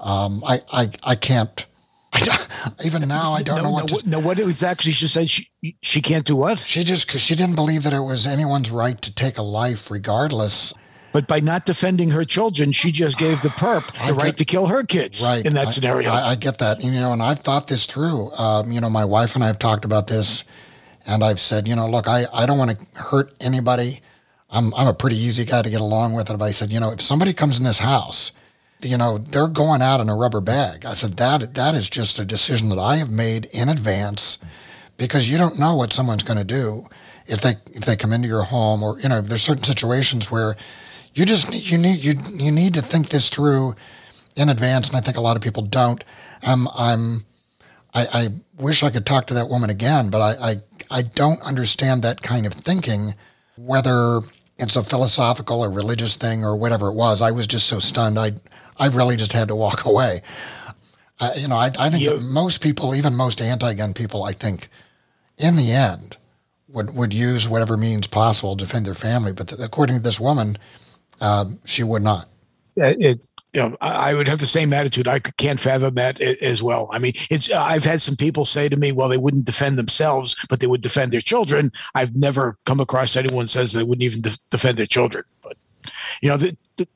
Um, 0.00 0.44
I, 0.46 0.60
I 0.70 0.90
I 1.02 1.14
can't. 1.14 1.64
I, 2.12 2.46
even 2.84 3.08
now, 3.08 3.32
I 3.32 3.42
don't 3.42 3.56
no, 3.56 3.62
know 3.62 3.70
what. 3.70 3.90
No, 3.90 3.98
to, 3.98 4.08
no, 4.10 4.20
what 4.20 4.38
exactly 4.38 4.92
she 4.92 5.06
said? 5.06 5.30
She 5.30 5.48
she 5.80 6.02
can't 6.02 6.26
do 6.26 6.36
what? 6.36 6.60
She 6.60 6.84
just 6.84 7.06
because 7.06 7.22
she 7.22 7.34
didn't 7.34 7.54
believe 7.54 7.82
that 7.84 7.94
it 7.94 8.00
was 8.00 8.26
anyone's 8.26 8.70
right 8.70 9.00
to 9.00 9.14
take 9.14 9.38
a 9.38 9.42
life, 9.42 9.90
regardless. 9.90 10.74
But 11.12 11.26
by 11.26 11.40
not 11.40 11.64
defending 11.64 12.10
her 12.10 12.24
children, 12.24 12.72
she 12.72 12.92
just 12.92 13.16
gave 13.16 13.40
the 13.40 13.48
perp 13.48 13.84
the 14.06 14.12
right 14.12 14.36
to 14.36 14.44
kill 14.44 14.66
her 14.66 14.84
kids 14.84 15.22
right. 15.22 15.44
in 15.44 15.54
that 15.54 15.68
I, 15.68 15.70
scenario. 15.70 16.10
I, 16.10 16.30
I, 16.30 16.34
get 16.34 16.58
that. 16.58 16.84
You 16.84 16.90
know, 16.90 17.12
and 17.12 17.22
I've 17.22 17.40
thought 17.40 17.66
this 17.66 17.86
through. 17.86 18.30
Um, 18.32 18.70
you 18.70 18.80
know, 18.80 18.90
my 18.90 19.06
wife 19.06 19.34
and 19.34 19.42
I 19.42 19.46
have 19.46 19.58
talked 19.58 19.86
about 19.86 20.06
this, 20.06 20.44
and 21.06 21.24
I've 21.24 21.40
said, 21.40 21.66
you 21.66 21.74
know, 21.74 21.88
look, 21.88 22.08
I, 22.08 22.24
I 22.32 22.44
don't 22.44 22.58
want 22.58 22.72
to 22.72 23.00
hurt 23.00 23.32
anybody. 23.40 24.00
I'm, 24.50 24.74
I'm 24.74 24.86
a 24.86 24.94
pretty 24.94 25.16
easy 25.16 25.44
guy 25.44 25.62
to 25.62 25.70
get 25.70 25.80
along 25.80 26.12
with. 26.12 26.28
And 26.28 26.42
I 26.42 26.50
said, 26.50 26.70
you 26.70 26.80
know, 26.80 26.92
if 26.92 27.00
somebody 27.00 27.32
comes 27.32 27.58
in 27.58 27.64
this 27.64 27.78
house 27.78 28.32
you 28.82 28.96
know, 28.96 29.18
they're 29.18 29.48
going 29.48 29.82
out 29.82 30.00
in 30.00 30.08
a 30.08 30.14
rubber 30.14 30.40
bag. 30.40 30.84
I 30.84 30.94
said, 30.94 31.16
that, 31.16 31.54
that 31.54 31.74
is 31.74 31.90
just 31.90 32.18
a 32.18 32.24
decision 32.24 32.68
that 32.68 32.78
I 32.78 32.96
have 32.96 33.10
made 33.10 33.46
in 33.46 33.68
advance 33.68 34.38
because 34.96 35.28
you 35.28 35.38
don't 35.38 35.58
know 35.58 35.74
what 35.74 35.92
someone's 35.92 36.22
going 36.22 36.38
to 36.38 36.44
do 36.44 36.86
if 37.26 37.40
they, 37.40 37.54
if 37.72 37.84
they 37.84 37.96
come 37.96 38.12
into 38.12 38.28
your 38.28 38.44
home 38.44 38.82
or, 38.82 38.98
you 39.00 39.08
know, 39.08 39.20
there's 39.20 39.42
certain 39.42 39.64
situations 39.64 40.30
where 40.30 40.56
you 41.14 41.24
just, 41.24 41.52
you 41.52 41.78
need, 41.78 41.98
you, 42.04 42.14
you 42.34 42.52
need 42.52 42.74
to 42.74 42.82
think 42.82 43.08
this 43.08 43.30
through 43.30 43.74
in 44.36 44.48
advance. 44.48 44.88
And 44.88 44.96
I 44.96 45.00
think 45.00 45.16
a 45.16 45.20
lot 45.20 45.36
of 45.36 45.42
people 45.42 45.62
don't. 45.62 46.02
Um, 46.46 46.68
I'm, 46.74 47.24
I, 47.94 48.06
I 48.12 48.28
wish 48.58 48.82
I 48.82 48.90
could 48.90 49.06
talk 49.06 49.26
to 49.28 49.34
that 49.34 49.48
woman 49.48 49.70
again, 49.70 50.10
but 50.10 50.20
I, 50.20 50.50
I, 50.50 50.56
I 50.90 51.02
don't 51.02 51.40
understand 51.42 52.02
that 52.02 52.22
kind 52.22 52.46
of 52.46 52.52
thinking, 52.52 53.14
whether 53.56 54.20
it's 54.58 54.76
a 54.76 54.82
philosophical 54.82 55.62
or 55.62 55.70
religious 55.70 56.16
thing 56.16 56.44
or 56.44 56.56
whatever 56.56 56.88
it 56.88 56.94
was. 56.94 57.22
I 57.22 57.30
was 57.30 57.46
just 57.46 57.66
so 57.66 57.78
stunned. 57.78 58.18
I, 58.18 58.32
I 58.76 58.88
really 58.88 59.16
just 59.16 59.32
had 59.32 59.48
to 59.48 59.56
walk 59.56 59.84
away. 59.84 60.22
Uh, 61.20 61.32
you 61.36 61.48
know, 61.48 61.56
I, 61.56 61.70
I 61.78 61.90
think 61.90 62.02
you, 62.02 62.20
most 62.20 62.62
people, 62.62 62.94
even 62.94 63.16
most 63.16 63.40
anti-gun 63.40 63.92
people, 63.92 64.22
I 64.22 64.32
think, 64.32 64.68
in 65.36 65.56
the 65.56 65.72
end, 65.72 66.16
would 66.68 66.94
would 66.94 67.14
use 67.14 67.48
whatever 67.48 67.76
means 67.76 68.06
possible 68.06 68.54
to 68.54 68.64
defend 68.64 68.86
their 68.86 68.94
family. 68.94 69.32
But 69.32 69.48
th- 69.48 69.60
according 69.60 69.96
to 69.96 70.02
this 70.02 70.20
woman, 70.20 70.58
uh, 71.20 71.46
she 71.64 71.82
would 71.82 72.02
not. 72.02 72.28
It, 72.76 73.28
you 73.54 73.62
know, 73.62 73.76
I 73.80 74.14
would 74.14 74.28
have 74.28 74.38
the 74.38 74.46
same 74.46 74.72
attitude. 74.72 75.08
I 75.08 75.18
can't 75.18 75.58
fathom 75.58 75.94
that 75.94 76.20
as 76.20 76.62
well. 76.62 76.88
I 76.92 76.98
mean, 76.98 77.12
it's. 77.30 77.50
I've 77.50 77.84
had 77.84 78.00
some 78.00 78.14
people 78.14 78.44
say 78.44 78.68
to 78.68 78.76
me, 78.76 78.92
"Well, 78.92 79.08
they 79.08 79.16
wouldn't 79.16 79.46
defend 79.46 79.78
themselves, 79.78 80.36
but 80.48 80.60
they 80.60 80.66
would 80.66 80.82
defend 80.82 81.12
their 81.12 81.20
children." 81.20 81.72
I've 81.94 82.14
never 82.14 82.56
come 82.66 82.78
across 82.78 83.16
anyone 83.16 83.48
says 83.48 83.72
they 83.72 83.82
wouldn't 83.82 84.02
even 84.02 84.20
de- 84.20 84.38
defend 84.50 84.78
their 84.78 84.86
children. 84.86 85.24
But 85.42 85.56
you 86.20 86.28
know, 86.28 86.36
the, 86.36 86.56
the, 86.76 86.86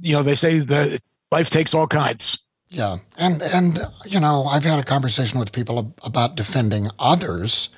you 0.00 0.14
know, 0.14 0.22
they 0.22 0.34
say 0.34 0.58
that 0.58 1.00
life 1.30 1.50
takes 1.50 1.74
all 1.74 1.86
kinds. 1.86 2.42
Yeah, 2.70 2.98
and 3.18 3.42
and 3.42 3.78
you 4.06 4.18
know, 4.18 4.44
I've 4.44 4.64
had 4.64 4.78
a 4.78 4.84
conversation 4.84 5.38
with 5.38 5.52
people 5.52 5.94
about 6.02 6.36
defending 6.36 6.88
others. 6.98 7.68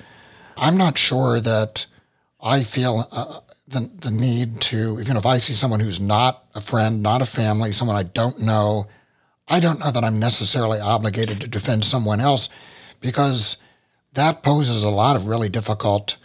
I'm 0.57 0.77
not 0.77 0.97
sure 0.97 1.39
that 1.39 1.85
I 2.41 2.63
feel 2.63 3.07
uh, 3.11 3.39
the, 3.71 3.89
the 3.99 4.11
need 4.11 4.61
to, 4.61 4.99
even 4.99 5.17
if 5.17 5.25
I 5.25 5.37
see 5.37 5.53
someone 5.53 5.79
who's 5.79 5.99
not 5.99 6.45
a 6.53 6.61
friend, 6.61 7.01
not 7.01 7.21
a 7.21 7.25
family, 7.25 7.71
someone 7.71 7.97
I 7.97 8.03
don't 8.03 8.39
know, 8.39 8.87
I 9.47 9.59
don't 9.59 9.79
know 9.79 9.91
that 9.91 10.03
I'm 10.03 10.19
necessarily 10.19 10.79
obligated 10.79 11.41
to 11.41 11.47
defend 11.47 11.83
someone 11.83 12.19
else 12.19 12.49
because 12.99 13.57
that 14.13 14.43
poses 14.43 14.83
a 14.83 14.89
lot 14.89 15.15
of 15.15 15.27
really 15.27 15.49
difficult 15.49 16.17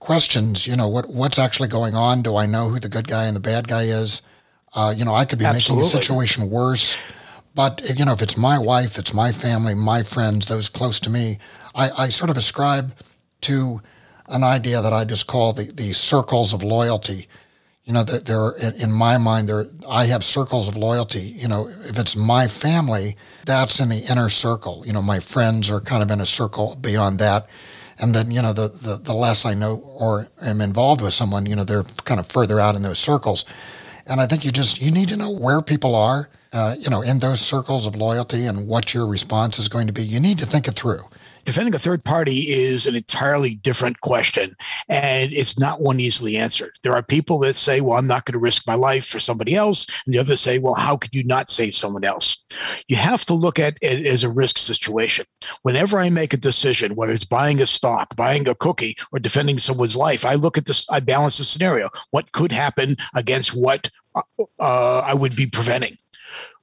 questions. 0.00 0.66
You 0.66 0.76
know, 0.76 0.88
what 0.88 1.08
what's 1.08 1.38
actually 1.38 1.68
going 1.68 1.94
on? 1.94 2.22
Do 2.22 2.36
I 2.36 2.46
know 2.46 2.68
who 2.68 2.80
the 2.80 2.88
good 2.88 3.06
guy 3.06 3.26
and 3.26 3.36
the 3.36 3.40
bad 3.40 3.68
guy 3.68 3.82
is? 3.82 4.22
Uh, 4.74 4.94
you 4.96 5.04
know, 5.04 5.14
I 5.14 5.24
could 5.24 5.38
be 5.38 5.44
Absolutely. 5.44 5.82
making 5.84 5.92
the 5.92 6.02
situation 6.02 6.50
worse. 6.50 6.96
But 7.54 7.82
you 7.98 8.04
know, 8.04 8.12
if 8.12 8.22
it's 8.22 8.36
my 8.36 8.58
wife, 8.58 8.98
it's 8.98 9.12
my 9.12 9.32
family, 9.32 9.74
my 9.74 10.02
friends, 10.02 10.46
those 10.46 10.68
close 10.68 10.98
to 11.00 11.10
me, 11.10 11.38
I, 11.74 11.90
I 11.90 12.08
sort 12.08 12.30
of 12.30 12.36
ascribe 12.36 12.94
to 13.42 13.80
an 14.28 14.44
idea 14.44 14.80
that 14.82 14.92
I 14.92 15.04
just 15.04 15.26
call 15.26 15.52
the, 15.52 15.64
the 15.64 15.92
circles 15.92 16.52
of 16.52 16.62
loyalty. 16.62 17.26
You 17.84 17.92
know, 17.92 18.04
there 18.04 18.52
in 18.80 18.92
my 18.92 19.18
mind, 19.18 19.48
there 19.48 19.66
I 19.88 20.06
have 20.06 20.22
circles 20.22 20.68
of 20.68 20.76
loyalty. 20.76 21.20
You 21.20 21.48
know, 21.48 21.68
if 21.68 21.98
it's 21.98 22.14
my 22.14 22.46
family, 22.46 23.16
that's 23.44 23.80
in 23.80 23.88
the 23.88 24.04
inner 24.08 24.28
circle. 24.28 24.84
You 24.86 24.92
know, 24.92 25.02
my 25.02 25.18
friends 25.18 25.68
are 25.68 25.80
kind 25.80 26.02
of 26.02 26.10
in 26.10 26.20
a 26.20 26.26
circle 26.26 26.76
beyond 26.80 27.18
that. 27.18 27.48
And 27.98 28.14
then, 28.14 28.30
you 28.30 28.40
know, 28.40 28.52
the, 28.52 28.68
the, 28.68 28.96
the 28.96 29.12
less 29.12 29.44
I 29.44 29.54
know 29.54 29.76
or 29.76 30.28
am 30.40 30.60
involved 30.60 31.00
with 31.00 31.12
someone, 31.12 31.46
you 31.46 31.56
know, 31.56 31.64
they're 31.64 31.82
kind 32.04 32.20
of 32.20 32.26
further 32.26 32.58
out 32.58 32.76
in 32.76 32.82
those 32.82 32.98
circles. 32.98 33.44
And 34.06 34.20
I 34.20 34.26
think 34.26 34.44
you 34.44 34.50
just, 34.50 34.80
you 34.80 34.90
need 34.90 35.08
to 35.08 35.16
know 35.16 35.30
where 35.30 35.60
people 35.60 35.94
are, 35.94 36.28
uh, 36.52 36.74
you 36.78 36.90
know, 36.90 37.02
in 37.02 37.18
those 37.18 37.40
circles 37.40 37.86
of 37.86 37.94
loyalty 37.94 38.46
and 38.46 38.66
what 38.66 38.94
your 38.94 39.06
response 39.06 39.58
is 39.58 39.68
going 39.68 39.86
to 39.86 39.92
be. 39.92 40.02
You 40.02 40.20
need 40.20 40.38
to 40.38 40.46
think 40.46 40.66
it 40.68 40.74
through 40.74 41.02
defending 41.44 41.74
a 41.74 41.78
third 41.78 42.04
party 42.04 42.50
is 42.50 42.86
an 42.86 42.94
entirely 42.94 43.54
different 43.54 44.00
question 44.00 44.54
and 44.88 45.32
it's 45.32 45.58
not 45.58 45.80
one 45.80 46.00
easily 46.00 46.36
answered. 46.36 46.72
There 46.82 46.94
are 46.94 47.02
people 47.02 47.38
that 47.40 47.56
say 47.56 47.80
well 47.80 47.98
i'm 47.98 48.06
not 48.06 48.24
going 48.24 48.32
to 48.32 48.38
risk 48.38 48.66
my 48.66 48.74
life 48.74 49.06
for 49.06 49.18
somebody 49.18 49.54
else 49.54 49.86
and 50.06 50.14
the 50.14 50.18
others 50.18 50.40
say 50.40 50.58
well 50.58 50.74
how 50.74 50.96
could 50.96 51.14
you 51.14 51.24
not 51.24 51.50
save 51.50 51.74
someone 51.74 52.04
else? 52.04 52.44
You 52.88 52.96
have 52.96 53.24
to 53.26 53.34
look 53.34 53.58
at 53.58 53.78
it 53.82 54.06
as 54.06 54.22
a 54.22 54.30
risk 54.30 54.58
situation. 54.58 55.26
Whenever 55.62 55.98
i 55.98 56.10
make 56.10 56.32
a 56.32 56.36
decision 56.36 56.94
whether 56.94 57.12
it's 57.12 57.24
buying 57.24 57.60
a 57.60 57.66
stock 57.66 58.14
buying 58.16 58.48
a 58.48 58.54
cookie 58.54 58.96
or 59.12 59.18
defending 59.18 59.58
someone's 59.58 59.96
life 59.96 60.24
i 60.24 60.34
look 60.34 60.56
at 60.58 60.66
this 60.66 60.86
i 60.90 61.00
balance 61.00 61.38
the 61.38 61.44
scenario. 61.44 61.90
What 62.10 62.32
could 62.32 62.52
happen 62.52 62.96
against 63.14 63.54
what 63.54 63.90
uh, 64.14 64.98
i 65.00 65.14
would 65.14 65.36
be 65.36 65.46
preventing? 65.46 65.96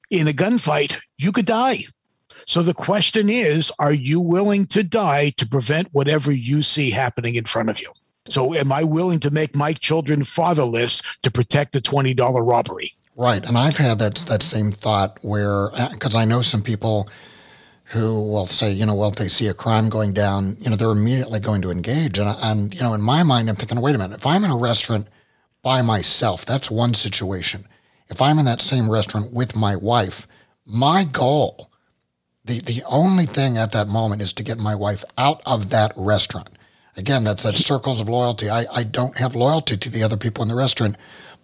In 0.10 0.28
a 0.28 0.34
gunfight 0.34 1.00
you 1.18 1.32
could 1.32 1.46
die 1.46 1.86
so 2.50 2.64
the 2.64 2.74
question 2.74 3.30
is 3.30 3.72
are 3.78 3.94
you 3.94 4.20
willing 4.20 4.66
to 4.68 4.82
die 4.82 5.30
to 5.38 5.46
prevent 5.46 5.88
whatever 5.92 6.32
you 6.32 6.64
see 6.64 6.90
happening 6.90 7.36
in 7.36 7.46
front 7.46 7.70
of 7.70 7.80
you? 7.80 7.94
So 8.28 8.56
am 8.56 8.72
I 8.72 8.84
willing 8.84 9.20
to 9.20 9.30
make 9.30 9.56
my 9.56 9.72
children 9.72 10.24
fatherless 10.24 11.04
to 11.22 11.30
protect 11.30 11.74
the 11.74 11.80
$20 11.80 12.18
robbery? 12.44 12.92
Right. 13.16 13.48
And 13.48 13.56
I've 13.56 13.78
had 13.78 14.00
that 14.00 14.16
that 14.30 14.42
same 14.42 14.72
thought 14.72 15.20
where 15.22 15.70
because 15.92 16.16
uh, 16.16 16.18
I 16.18 16.26
know 16.26 16.42
some 16.42 16.64
people 16.64 17.08
who 17.84 18.20
will 18.20 18.48
say, 18.48 18.72
you 18.72 18.84
know, 18.84 18.96
well, 18.96 19.10
if 19.10 19.18
they 19.18 19.28
see 19.28 19.46
a 19.46 19.54
crime 19.54 19.88
going 19.88 20.14
down, 20.14 20.58
you 20.60 20.72
know, 20.72 20.76
they're 20.76 20.90
immediately 20.90 21.40
going 21.40 21.62
to 21.62 21.70
engage. 21.70 22.18
And, 22.18 22.36
and, 22.42 22.74
you 22.74 22.82
know, 22.82 22.96
in 22.96 23.02
my 23.02 23.22
mind, 23.22 23.48
I'm 23.48 23.58
thinking, 23.58 23.80
wait 23.80 23.94
a 23.94 24.00
minute, 24.00 24.16
if 24.16 24.26
I'm 24.26 24.44
in 24.44 24.50
a 24.50 24.58
restaurant 24.58 25.08
by 25.62 25.84
myself, 25.84 26.46
that's 26.48 26.72
one 26.72 26.96
situation. 26.96 27.68
If 28.08 28.24
I'm 28.24 28.40
in 28.40 28.46
that 28.46 28.62
same 28.62 28.90
restaurant 28.90 29.32
with 29.34 29.56
my 29.56 29.76
wife, 29.76 30.28
my 30.66 31.04
goal 31.04 31.69
the, 32.50 32.60
the 32.60 32.84
only 32.88 33.26
thing 33.26 33.58
at 33.58 33.72
that 33.74 33.88
moment 33.88 34.22
is 34.22 34.34
to 34.34 34.44
get 34.44 34.58
my 34.58 34.76
wife 34.76 35.04
out 35.18 35.42
of 35.46 35.70
that 35.70 35.94
restaurant. 35.96 36.50
Again, 36.98 37.24
that's 37.24 37.44
that 37.44 37.56
circles 37.56 38.02
of 38.02 38.10
loyalty. 38.10 38.50
I, 38.50 38.66
I 38.74 38.84
don't 38.84 39.18
have 39.18 39.36
loyalty 39.36 39.78
to 39.78 39.90
the 39.90 40.04
other 40.04 40.18
people 40.18 40.42
in 40.42 40.50
the 40.50 40.56
restaurant, 40.56 40.98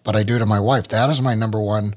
but 0.04 0.16
I 0.16 0.24
do 0.24 0.40
to 0.40 0.46
my 0.46 0.60
wife. 0.60 0.88
That 0.88 1.10
is 1.10 1.22
my 1.22 1.36
number 1.36 1.62
one. 1.62 1.96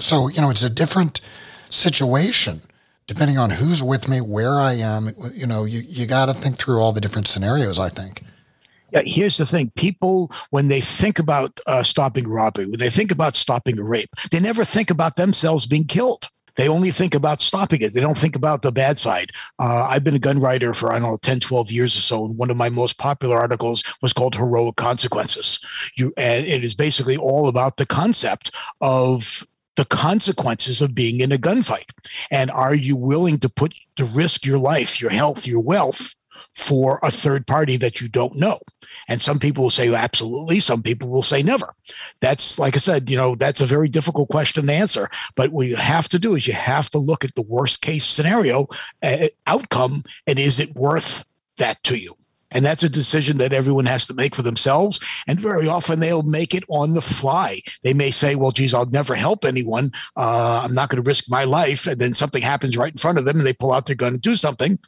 So, 0.00 0.28
you 0.28 0.40
know, 0.40 0.50
it's 0.50 0.62
a 0.62 0.70
different 0.70 1.20
situation 1.68 2.62
depending 3.06 3.38
on 3.38 3.50
who's 3.50 3.82
with 3.82 4.08
me, 4.08 4.20
where 4.20 4.54
I 4.54 4.74
am. 4.74 5.10
You 5.34 5.44
know, 5.44 5.64
you, 5.64 5.80
you 5.80 6.06
got 6.06 6.26
to 6.26 6.32
think 6.32 6.56
through 6.56 6.78
all 6.78 6.92
the 6.92 7.00
different 7.00 7.26
scenarios, 7.26 7.76
I 7.76 7.88
think. 7.88 8.22
Here's 8.92 9.36
the 9.36 9.46
thing 9.46 9.70
people, 9.74 10.30
when 10.50 10.68
they 10.68 10.80
think 10.80 11.18
about 11.18 11.58
uh, 11.66 11.82
stopping 11.82 12.28
robbery, 12.28 12.66
when 12.66 12.78
they 12.78 12.88
think 12.88 13.10
about 13.10 13.34
stopping 13.34 13.80
a 13.80 13.82
rape, 13.82 14.10
they 14.30 14.38
never 14.38 14.64
think 14.64 14.90
about 14.90 15.16
themselves 15.16 15.66
being 15.66 15.86
killed. 15.86 16.28
They 16.60 16.68
only 16.68 16.90
think 16.90 17.14
about 17.14 17.40
stopping 17.40 17.80
it. 17.80 17.94
They 17.94 18.02
don't 18.02 18.18
think 18.18 18.36
about 18.36 18.60
the 18.60 18.70
bad 18.70 18.98
side. 18.98 19.32
Uh, 19.58 19.86
I've 19.88 20.04
been 20.04 20.14
a 20.14 20.18
gun 20.18 20.38
writer 20.38 20.74
for, 20.74 20.90
I 20.90 20.98
don't 20.98 21.04
know, 21.04 21.16
10, 21.16 21.40
12 21.40 21.72
years 21.72 21.96
or 21.96 22.00
so. 22.00 22.26
And 22.26 22.36
one 22.36 22.50
of 22.50 22.58
my 22.58 22.68
most 22.68 22.98
popular 22.98 23.38
articles 23.38 23.82
was 24.02 24.12
called 24.12 24.36
Heroic 24.36 24.76
Consequences. 24.76 25.58
You, 25.96 26.12
and 26.18 26.44
it 26.46 26.62
is 26.62 26.74
basically 26.74 27.16
all 27.16 27.48
about 27.48 27.78
the 27.78 27.86
concept 27.86 28.50
of 28.82 29.46
the 29.76 29.86
consequences 29.86 30.82
of 30.82 30.94
being 30.94 31.22
in 31.22 31.32
a 31.32 31.38
gunfight. 31.38 31.88
And 32.30 32.50
are 32.50 32.74
you 32.74 32.94
willing 32.94 33.38
to 33.38 33.48
put 33.48 33.74
to 33.96 34.04
risk 34.04 34.44
your 34.44 34.58
life, 34.58 35.00
your 35.00 35.10
health, 35.10 35.46
your 35.46 35.62
wealth 35.62 36.14
for 36.54 36.98
a 37.02 37.10
third 37.10 37.46
party 37.46 37.76
that 37.78 38.00
you 38.00 38.08
don't 38.08 38.36
know? 38.36 38.60
And 39.08 39.20
some 39.20 39.38
people 39.38 39.64
will 39.64 39.70
say 39.70 39.92
absolutely, 39.92 40.60
some 40.60 40.82
people 40.82 41.08
will 41.08 41.22
say 41.22 41.42
never. 41.42 41.74
That's 42.20 42.58
like 42.58 42.76
I 42.76 42.78
said, 42.78 43.10
you 43.10 43.16
know, 43.16 43.34
that's 43.34 43.60
a 43.60 43.66
very 43.66 43.88
difficult 43.88 44.28
question 44.28 44.66
to 44.66 44.72
answer. 44.72 45.08
But 45.34 45.50
what 45.50 45.66
you 45.66 45.76
have 45.76 46.08
to 46.10 46.18
do 46.18 46.34
is 46.34 46.46
you 46.46 46.54
have 46.54 46.90
to 46.90 46.98
look 46.98 47.24
at 47.24 47.34
the 47.34 47.42
worst 47.42 47.80
case 47.80 48.04
scenario 48.04 48.68
uh, 49.02 49.28
outcome 49.46 50.02
and 50.26 50.38
is 50.38 50.60
it 50.60 50.74
worth 50.74 51.24
that 51.56 51.82
to 51.84 51.98
you? 51.98 52.16
And 52.50 52.64
that's 52.64 52.82
a 52.82 52.88
decision 52.88 53.38
that 53.38 53.52
everyone 53.52 53.86
has 53.86 54.06
to 54.06 54.14
make 54.14 54.34
for 54.34 54.42
themselves. 54.42 55.00
And 55.26 55.40
very 55.40 55.68
often 55.68 56.00
they'll 56.00 56.22
make 56.22 56.54
it 56.54 56.64
on 56.68 56.94
the 56.94 57.02
fly. 57.02 57.60
They 57.82 57.94
may 57.94 58.10
say, 58.10 58.34
well, 58.34 58.50
geez, 58.50 58.74
I'll 58.74 58.86
never 58.86 59.14
help 59.14 59.44
anyone. 59.44 59.92
Uh, 60.16 60.62
I'm 60.64 60.74
not 60.74 60.88
going 60.88 61.02
to 61.02 61.08
risk 61.08 61.24
my 61.28 61.44
life. 61.44 61.86
And 61.86 62.00
then 62.00 62.14
something 62.14 62.42
happens 62.42 62.76
right 62.76 62.92
in 62.92 62.98
front 62.98 63.18
of 63.18 63.24
them 63.24 63.38
and 63.38 63.46
they 63.46 63.52
pull 63.52 63.72
out 63.72 63.86
their 63.86 63.96
gun 63.96 64.14
and 64.14 64.22
do 64.22 64.34
something. 64.34 64.78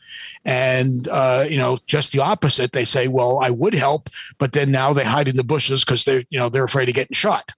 And, 0.44 1.08
uh, 1.08 1.46
you 1.48 1.56
know, 1.56 1.78
just 1.86 2.12
the 2.12 2.20
opposite. 2.20 2.72
They 2.72 2.84
say, 2.84 3.08
well, 3.08 3.40
I 3.40 3.50
would 3.50 3.74
help. 3.74 4.10
But 4.38 4.52
then 4.52 4.70
now 4.70 4.92
they 4.92 5.04
hide 5.04 5.28
in 5.28 5.36
the 5.36 5.44
bushes 5.44 5.84
because 5.84 6.04
they're, 6.04 6.24
you 6.30 6.38
know, 6.38 6.48
they're 6.48 6.64
afraid 6.64 6.88
of 6.88 6.94
getting 6.94 7.14
shot. 7.14 7.52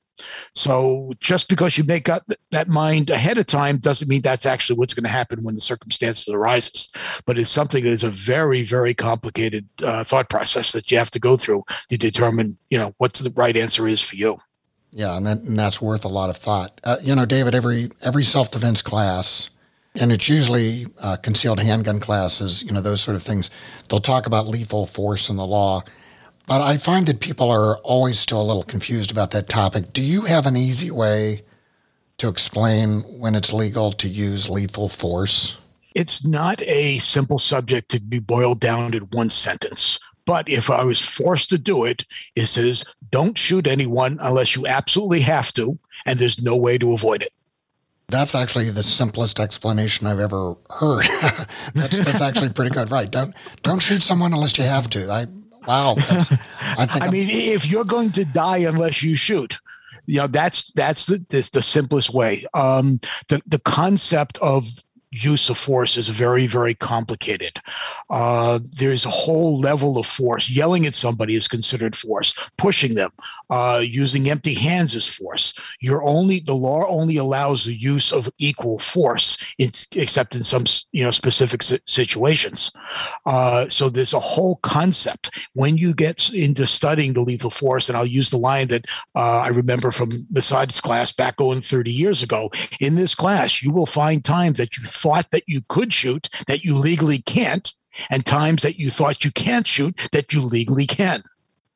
So 0.55 1.13
just 1.21 1.49
because 1.49 1.77
you 1.77 1.85
make 1.85 2.09
up 2.09 2.25
that 2.51 2.69
mind 2.69 3.11
ahead 3.11 3.39
of 3.39 3.47
time 3.47 3.79
doesn't 3.79 4.09
mean 4.09 4.23
that's 4.23 4.47
actually 4.47 4.79
what's 4.79 4.95
going 4.95 5.05
to 5.05 5.11
happen 5.11 5.43
when 5.43 5.55
the 5.55 5.61
circumstances 5.61 6.29
arises. 6.29 6.89
But 7.27 7.39
it's 7.39 7.51
something 7.51 7.83
that 7.85 7.91
is 7.91 8.05
a 8.05 8.11
very, 8.11 8.63
very 8.63 8.95
complicated 8.95 9.69
uh, 9.83 10.05
thought 10.05 10.31
process 10.31 10.73
that 10.73 10.91
you 10.91 10.99
have 10.99 11.11
to 11.13 11.19
go 11.19 11.37
through 11.37 11.65
to 11.89 11.97
determine, 11.97 12.57
you 12.71 12.79
know, 12.79 12.95
what 12.99 13.15
the 13.15 13.31
right 13.31 13.57
answer 13.57 13.89
is 13.89 14.01
for 14.01 14.17
you. 14.17 14.39
Yeah, 14.93 15.17
and, 15.17 15.27
that, 15.27 15.39
and 15.39 15.57
that's 15.57 15.83
worth 15.83 16.05
a 16.05 16.09
lot 16.09 16.31
of 16.31 16.37
thought. 16.37 16.81
Uh, 16.85 16.99
you 17.03 17.15
know, 17.17 17.27
David, 17.27 17.55
every 17.55 17.91
every 18.03 18.23
self 18.23 18.53
defense 18.53 18.81
class, 18.81 19.51
and 20.01 20.13
it's 20.13 20.29
usually 20.29 20.87
uh, 21.01 21.17
concealed 21.17 21.59
handgun 21.59 21.99
classes, 21.99 22.63
you 22.63 22.71
know, 22.71 22.81
those 22.81 23.01
sort 23.01 23.17
of 23.17 23.23
things. 23.23 23.51
They'll 23.89 23.99
talk 23.99 24.27
about 24.27 24.47
lethal 24.47 24.87
force 24.87 25.29
in 25.29 25.37
the 25.37 25.47
law 25.47 25.83
but 26.47 26.61
I 26.61 26.77
find 26.77 27.07
that 27.07 27.21
people 27.21 27.51
are 27.51 27.79
always 27.79 28.19
still 28.19 28.41
a 28.41 28.45
little 28.45 28.65
confused 28.65 29.11
about 29.11 29.31
that 29.33 29.49
topic. 29.49 29.93
Do 29.93 30.03
you 30.03 30.23
have 30.23 30.47
an 30.47 30.57
easy 30.57 30.91
way 30.91 31.43
to 32.19 32.29
explain 32.29 33.01
when 33.03 33.35
it's 33.35 33.53
legal 33.53 33.93
to 33.93 34.09
use 34.09 34.51
lethal 34.51 34.89
force? 34.89 35.59
It's 35.95 36.27
not 36.27 36.61
a 36.63 36.99
simple 36.99 37.39
subject 37.39 37.91
to 37.93 38.01
be 38.01 38.19
boiled 38.19 38.61
down 38.61 38.95
in 38.95 39.03
one 39.13 39.31
sentence. 39.31 39.99
But 40.27 40.49
if 40.49 40.71
I 40.71 40.85
was 40.85 41.01
forced 41.01 41.51
to 41.51 41.59
do 41.59 41.85
it, 41.85 42.05
it 42.35 42.47
says 42.47 42.85
don't 43.11 43.37
shoot 43.37 43.67
anyone 43.67 44.19
unless 44.21 44.57
you 44.57 44.67
absolutely 44.67 45.21
have 45.21 45.53
to, 45.55 45.79
and 46.07 46.19
there's 46.19 46.43
no 46.43 46.57
way 46.57 46.79
to 46.79 46.93
avoid 46.93 47.23
it. 47.23 47.33
That's 48.09 48.35
actually 48.35 48.71
the 48.71 48.83
simplest 48.83 49.41
explanation 49.41 50.07
I've 50.07 50.21
ever 50.21 50.57
heard. 50.71 51.05
that's, 51.75 51.99
that's 51.99 52.21
actually 52.21 52.51
pretty 52.51 52.71
good, 52.71 52.91
right? 52.91 53.11
Don't 53.11 53.35
don't 53.63 53.81
shoot 53.81 54.03
someone 54.03 54.33
unless 54.33 54.59
you 54.59 54.65
have 54.65 54.89
to. 54.91 55.11
I 55.11 55.27
wow. 55.67 55.95
I 55.99 56.87
think. 56.87 57.03
I 57.03 57.11
mean, 57.11 57.29
if 57.31 57.67
you're 57.67 57.85
going 57.85 58.11
to 58.13 58.25
die 58.25 58.59
unless 58.59 59.03
you 59.03 59.17
shoot, 59.17 59.59
you 60.07 60.19
know 60.19 60.27
that's 60.27 60.73
that's 60.73 61.07
the 61.07 61.25
the, 61.29 61.49
the 61.53 61.63
simplest 61.63 62.13
way. 62.13 62.45
Um, 62.55 63.01
the 63.29 63.41
the 63.47 63.61
concept 63.61 64.39
of 64.39 64.69
use 65.15 65.49
of 65.49 65.57
force 65.57 65.97
is 65.97 66.09
very, 66.09 66.47
very 66.47 66.75
complicated. 66.75 67.61
Uh, 68.11 68.59
there's 68.79 69.05
a 69.05 69.11
whole 69.11 69.59
level 69.59 69.97
of 69.99 70.07
force. 70.07 70.51
Yelling 70.51 70.87
at 70.87 70.95
somebody 70.95 71.37
is 71.37 71.47
considered 71.47 71.95
force. 71.97 72.35
Pushing 72.59 72.95
them, 72.95 73.13
uh, 73.51 73.83
using 73.85 74.29
empty 74.29 74.55
hands 74.55 74.95
is 74.95 75.07
force. 75.07 75.55
You're 75.81 76.03
only 76.05 76.41
the 76.41 76.55
law 76.55 76.87
only 76.89 77.17
allows 77.17 77.65
the 77.65 77.75
use 77.75 78.13
of 78.13 78.29
equal 78.39 78.79
force, 78.79 79.39
in, 79.59 79.71
except 79.93 80.35
in 80.35 80.45
some 80.45 80.65
you 80.93 81.05
know 81.05 81.11
specific 81.11 81.63
situations. 81.63 82.73
Uh, 83.27 83.69
so 83.69 83.89
there's 83.89 84.15
a 84.15 84.21
whole 84.21 84.57
concept 84.57 85.49
when 85.55 85.77
you 85.77 85.95
get 85.95 86.33
into 86.35 86.67
studying 86.67 87.13
the 87.13 87.21
lethal 87.21 87.51
force, 87.51 87.89
and 87.89 87.97
I'll 87.97 88.07
use 88.07 88.31
the 88.31 88.39
line 88.39 88.69
that 88.69 88.87
uh, 89.15 89.41
I 89.41 89.49
remember 89.49 89.91
from 89.91 90.11
Massad's 90.31 90.81
class 90.81 91.13
back 91.13 91.37
going 91.37 91.61
30 91.61 91.93
years 91.93 92.23
ago. 92.23 92.51
In 92.81 92.97
this 92.97 93.15
class, 93.15 93.63
you 93.63 93.71
will 93.71 93.87
find 93.87 94.25
times 94.25 94.59
that 94.59 94.77
you 94.77 94.85
thought 95.05 95.31
that 95.33 95.45
you 95.47 95.61
could 95.69 95.93
shoot 95.93 96.31
that 96.49 96.65
you 96.65 96.75
legally 96.77 97.19
can't, 97.19 97.67
and 98.11 98.25
times 98.25 98.63
that 98.63 98.79
you 98.81 98.89
thought 98.89 99.25
you 99.25 99.31
can't 99.31 99.67
shoot 99.67 100.09
that 100.13 100.33
you 100.33 100.41
legally 100.41 100.87
can. 100.87 101.23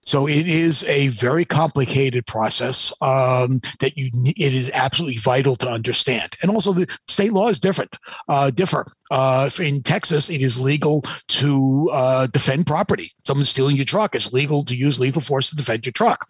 So 0.09 0.27
it 0.27 0.49
is 0.49 0.85
a 0.85 1.09
very 1.09 1.45
complicated 1.45 2.27
process 2.27 2.91
um, 3.03 3.61
that 3.81 3.99
you 3.99 4.09
it 4.25 4.55
is 4.55 4.71
absolutely 4.73 5.19
vital 5.19 5.55
to 5.57 5.69
understand. 5.69 6.35
And 6.41 6.51
also 6.51 6.73
the 6.73 6.87
state 7.09 7.35
law 7.35 7.49
is 7.51 7.61
different, 7.61 7.95
uh, 8.27 8.49
differ. 8.51 8.87
Uh, 9.11 9.51
in 9.61 9.83
Texas, 9.83 10.31
it 10.31 10.41
is 10.41 10.59
legal 10.59 11.03
to 11.41 11.91
uh, 11.93 12.27
defend 12.29 12.67
property. 12.67 13.13
Someone 13.27 13.45
stealing 13.45 13.77
your 13.77 13.85
truck. 13.85 14.15
It's 14.15 14.33
legal 14.33 14.65
to 14.65 14.75
use 14.75 14.99
lethal 14.99 15.21
force 15.21 15.51
to 15.51 15.57
defend 15.57 15.85
your 15.85 15.93
truck. 15.93 16.27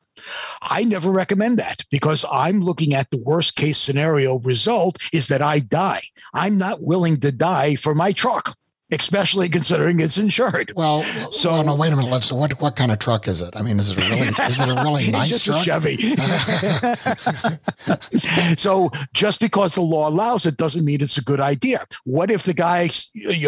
I 0.63 0.85
never 0.85 1.11
recommend 1.11 1.59
that 1.59 1.85
because 1.91 2.25
I'm 2.31 2.61
looking 2.61 2.95
at 2.95 3.11
the 3.11 3.19
worst 3.19 3.57
case 3.57 3.79
scenario 3.79 4.39
result 4.41 4.99
is 5.13 5.29
that 5.29 5.43
I 5.43 5.61
die. 5.61 6.03
I'm 6.35 6.59
not 6.59 6.83
willing 6.83 7.21
to 7.21 7.33
die 7.33 7.77
for 7.77 7.95
my 7.95 8.13
truck 8.13 8.57
especially 8.91 9.49
considering 9.49 10.01
it's 10.01 10.17
insured. 10.17 10.73
Well, 10.75 11.03
so 11.31 11.53
well, 11.53 11.65
no, 11.65 11.75
wait 11.75 11.93
a 11.93 11.97
minute. 11.97 12.11
Let's. 12.11 12.33
What 12.33 12.61
what 12.61 12.77
kind 12.77 12.91
of 12.91 12.99
truck 12.99 13.29
is 13.29 13.43
it? 13.43 13.55
I 13.55 13.63
mean, 13.63 13.79
is 13.79 13.91
it 13.91 14.01
a 14.01 14.09
really 14.09 14.29
is 14.29 14.61
it 14.61 14.69
a 14.69 14.83
really 14.83 15.11
nice 15.11 15.43
truck? 15.43 15.65
Chevy. 15.65 15.99
so 18.57 18.91
just 19.13 19.41
because 19.41 19.75
the 19.75 19.83
law 19.83 20.09
allows 20.09 20.47
it 20.47 20.57
doesn't 20.57 20.85
mean 20.85 21.03
it's 21.03 21.19
a 21.19 21.25
good 21.25 21.41
idea. 21.41 21.87
What 22.05 22.31
if 22.31 22.45
the 22.45 22.55
guy 22.55 22.89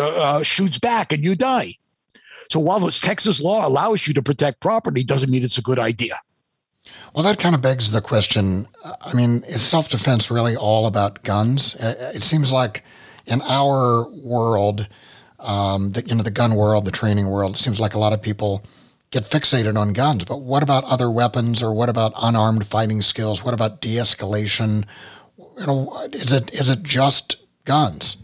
uh, 0.00 0.42
shoots 0.42 0.78
back 0.78 1.12
and 1.12 1.24
you 1.24 1.34
die? 1.34 1.74
So 2.50 2.58
while 2.58 2.80
this 2.80 2.98
Texas 2.98 3.40
law 3.40 3.66
allows 3.66 4.06
you 4.06 4.14
to 4.14 4.22
protect 4.22 4.60
property, 4.60 5.04
doesn't 5.04 5.30
mean 5.30 5.44
it's 5.44 5.58
a 5.58 5.62
good 5.62 5.78
idea. 5.78 6.18
Well, 7.14 7.24
that 7.24 7.38
kind 7.38 7.54
of 7.54 7.60
begs 7.60 7.90
the 7.90 8.00
question. 8.00 8.68
I 8.84 9.14
mean, 9.14 9.42
is 9.48 9.62
self 9.62 9.88
defense 9.88 10.30
really 10.30 10.56
all 10.56 10.86
about 10.86 11.22
guns? 11.22 11.74
It 11.80 12.22
seems 12.22 12.52
like 12.52 12.84
in 13.26 13.42
our 13.42 14.08
world, 14.10 14.88
um, 15.38 15.90
the, 15.92 16.04
you 16.06 16.14
know, 16.14 16.22
the 16.22 16.30
gun 16.30 16.54
world, 16.54 16.84
the 16.84 16.90
training 16.90 17.28
world, 17.28 17.56
it 17.56 17.58
seems 17.58 17.80
like 17.80 17.94
a 17.94 17.98
lot 17.98 18.12
of 18.12 18.22
people 18.22 18.64
get 19.10 19.24
fixated 19.24 19.76
on 19.76 19.92
guns. 19.92 20.24
But 20.24 20.38
what 20.38 20.62
about 20.62 20.84
other 20.84 21.10
weapons, 21.10 21.62
or 21.62 21.74
what 21.74 21.88
about 21.88 22.12
unarmed 22.16 22.66
fighting 22.66 23.02
skills? 23.02 23.44
What 23.44 23.54
about 23.54 23.80
de-escalation? 23.80 24.84
You 25.58 25.66
know, 25.66 26.08
is 26.12 26.32
it 26.32 26.52
is 26.54 26.68
it 26.68 26.82
just 26.82 27.36
guns? 27.64 28.16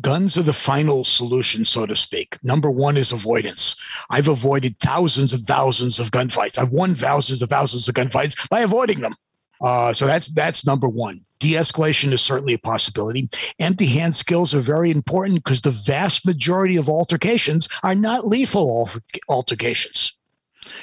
Guns 0.00 0.36
are 0.36 0.42
the 0.42 0.52
final 0.52 1.04
solution, 1.04 1.64
so 1.64 1.86
to 1.86 1.96
speak. 1.96 2.36
Number 2.42 2.70
one 2.70 2.96
is 2.96 3.12
avoidance. 3.12 3.76
I've 4.10 4.28
avoided 4.28 4.78
thousands 4.78 5.32
and 5.32 5.42
thousands 5.42 5.98
of 5.98 6.10
gunfights. 6.10 6.58
I've 6.58 6.70
won 6.70 6.94
thousands 6.94 7.42
of 7.42 7.48
thousands 7.48 7.88
of 7.88 7.94
gunfights 7.94 8.48
by 8.48 8.60
avoiding 8.60 9.00
them. 9.00 9.14
Uh, 9.60 9.92
so 9.92 10.06
that's 10.06 10.28
that's 10.28 10.66
number 10.66 10.88
one. 10.88 11.20
De-escalation 11.38 12.12
is 12.12 12.20
certainly 12.20 12.54
a 12.54 12.58
possibility. 12.58 13.28
Empty 13.58 13.86
hand 13.86 14.16
skills 14.16 14.54
are 14.54 14.60
very 14.60 14.90
important 14.90 15.42
because 15.42 15.60
the 15.60 15.70
vast 15.70 16.26
majority 16.26 16.76
of 16.76 16.88
altercations 16.88 17.68
are 17.82 17.94
not 17.94 18.26
lethal 18.26 18.88
altercations. 19.28 20.14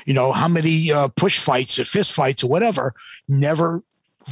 You 0.05 0.13
know 0.13 0.31
how 0.31 0.47
many 0.47 0.91
uh, 0.91 1.09
push 1.09 1.39
fights 1.39 1.79
or 1.79 1.85
fist 1.85 2.13
fights 2.13 2.43
or 2.43 2.49
whatever 2.49 2.93
never 3.27 3.83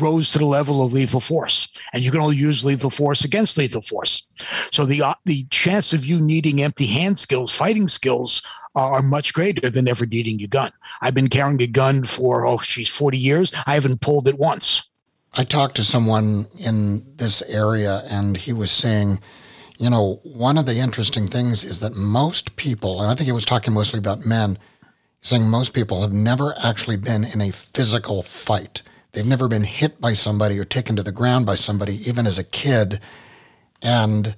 rose 0.02 0.32
to 0.32 0.40
the 0.40 0.46
level 0.46 0.84
of 0.84 0.94
lethal 0.94 1.20
force, 1.20 1.68
and 1.94 2.04
you 2.04 2.12
can 2.12 2.22
only 2.22 2.36
use 2.36 2.66
lethal 2.66 2.90
force 2.90 3.24
against 3.26 3.58
lethal 3.58 3.82
force. 3.82 4.24
So 4.72 4.86
the 4.86 5.02
uh, 5.02 5.14
the 5.26 5.46
chance 5.50 5.94
of 5.94 6.06
you 6.06 6.20
needing 6.22 6.62
empty 6.62 6.86
hand 6.86 7.20
skills, 7.20 7.54
fighting 7.54 7.88
skills, 7.88 8.42
are 8.76 9.02
much 9.02 9.34
greater 9.34 9.70
than 9.70 9.88
ever 9.88 10.06
needing 10.06 10.42
a 10.42 10.48
gun. 10.48 10.72
I've 11.02 11.14
been 11.14 11.28
carrying 11.28 11.62
a 11.62 11.68
gun 11.68 12.04
for 12.04 12.46
oh, 12.46 12.60
she's 12.60 12.90
forty 12.90 13.18
years. 13.18 13.54
I 13.66 13.74
haven't 13.74 14.02
pulled 14.02 14.28
it 14.28 14.38
once. 14.38 14.90
I 15.36 15.44
talked 15.44 15.76
to 15.76 15.84
someone 15.84 16.48
in 16.58 17.06
this 17.18 17.42
area, 17.44 18.04
and 18.10 18.36
he 18.36 18.52
was 18.52 18.72
saying, 18.72 19.20
you 19.78 19.90
know, 19.90 20.20
one 20.24 20.58
of 20.58 20.66
the 20.66 20.78
interesting 20.78 21.28
things 21.28 21.64
is 21.64 21.80
that 21.80 21.96
most 21.96 22.56
people, 22.56 23.02
and 23.02 23.12
I 23.12 23.16
think 23.16 23.28
he 23.28 23.32
was 23.32 23.46
talking 23.46 23.74
mostly 23.74 24.00
about 24.00 24.26
men, 24.26 24.58
saying 25.22 25.48
most 25.48 25.74
people 25.74 26.02
have 26.02 26.14
never 26.14 26.56
actually 26.64 26.98
been 26.98 27.24
in 27.24 27.42
a 27.42 27.52
physical 27.52 28.24
fight. 28.24 28.82
They've 29.12 29.26
never 29.26 29.48
been 29.48 29.64
hit 29.64 30.00
by 30.00 30.14
somebody 30.14 30.60
or 30.60 30.66
taken 30.66 30.96
to 30.96 31.04
the 31.04 31.12
ground 31.12 31.46
by 31.46 31.56
somebody, 31.56 31.96
even 32.08 32.28
as 32.28 32.38
a 32.38 32.44
kid. 32.44 33.00
And 33.82 34.36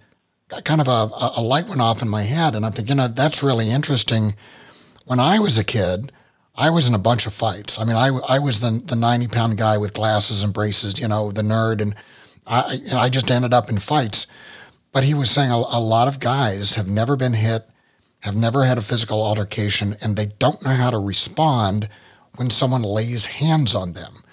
kind 0.63 0.81
of 0.81 0.88
a, 0.88 1.10
a 1.38 1.41
light 1.41 1.67
went 1.67 1.81
off 1.81 2.01
in 2.01 2.10
my 2.10 2.23
head. 2.23 2.55
And 2.55 2.65
I'm 2.65 2.71
thinking, 2.71 2.97
you 2.97 3.01
know, 3.03 3.07
that's 3.07 3.43
really 3.43 3.69
interesting. 3.69 4.36
When 5.05 5.19
I 5.19 5.39
was 5.39 5.57
a 5.57 5.63
kid, 5.63 6.12
I 6.55 6.69
was 6.69 6.88
in 6.88 6.93
a 6.93 6.99
bunch 6.99 7.25
of 7.25 7.34
fights. 7.34 7.79
I 7.79 7.86
mean, 7.86 7.95
I, 7.95 8.10
I 8.27 8.39
was 8.39 8.60
the, 8.60 8.81
the 8.86 8.95
90 8.95 9.27
pound 9.27 9.57
guy 9.57 9.77
with 9.77 9.93
glasses 9.93 10.43
and 10.43 10.53
braces, 10.53 10.99
you 10.99 11.07
know, 11.07 11.31
the 11.31 11.41
nerd. 11.41 11.81
And 11.81 11.95
I, 12.45 12.77
know, 12.91 12.97
I 12.97 13.10
just 13.10 13.31
ended 13.31 13.53
up 13.53 13.69
in 13.69 13.79
fights. 13.79 14.27
But 14.91 15.05
he 15.05 15.13
was 15.13 15.31
saying 15.31 15.51
a, 15.51 15.55
a 15.55 15.79
lot 15.79 16.07
of 16.07 16.19
guys 16.19 16.75
have 16.75 16.89
never 16.89 17.15
been 17.15 17.34
hit, 17.34 17.63
have 18.23 18.36
never 18.36 18.65
had 18.65 18.77
a 18.77 18.81
physical 18.81 19.23
altercation, 19.23 19.95
and 20.01 20.15
they 20.15 20.27
don't 20.39 20.63
know 20.63 20.71
how 20.71 20.89
to 20.89 20.99
respond 20.99 21.88
when 22.36 22.49
someone 22.49 22.84
lays 22.84 23.25
hands 23.25 23.73
on 23.73 23.93
them. 23.93 24.23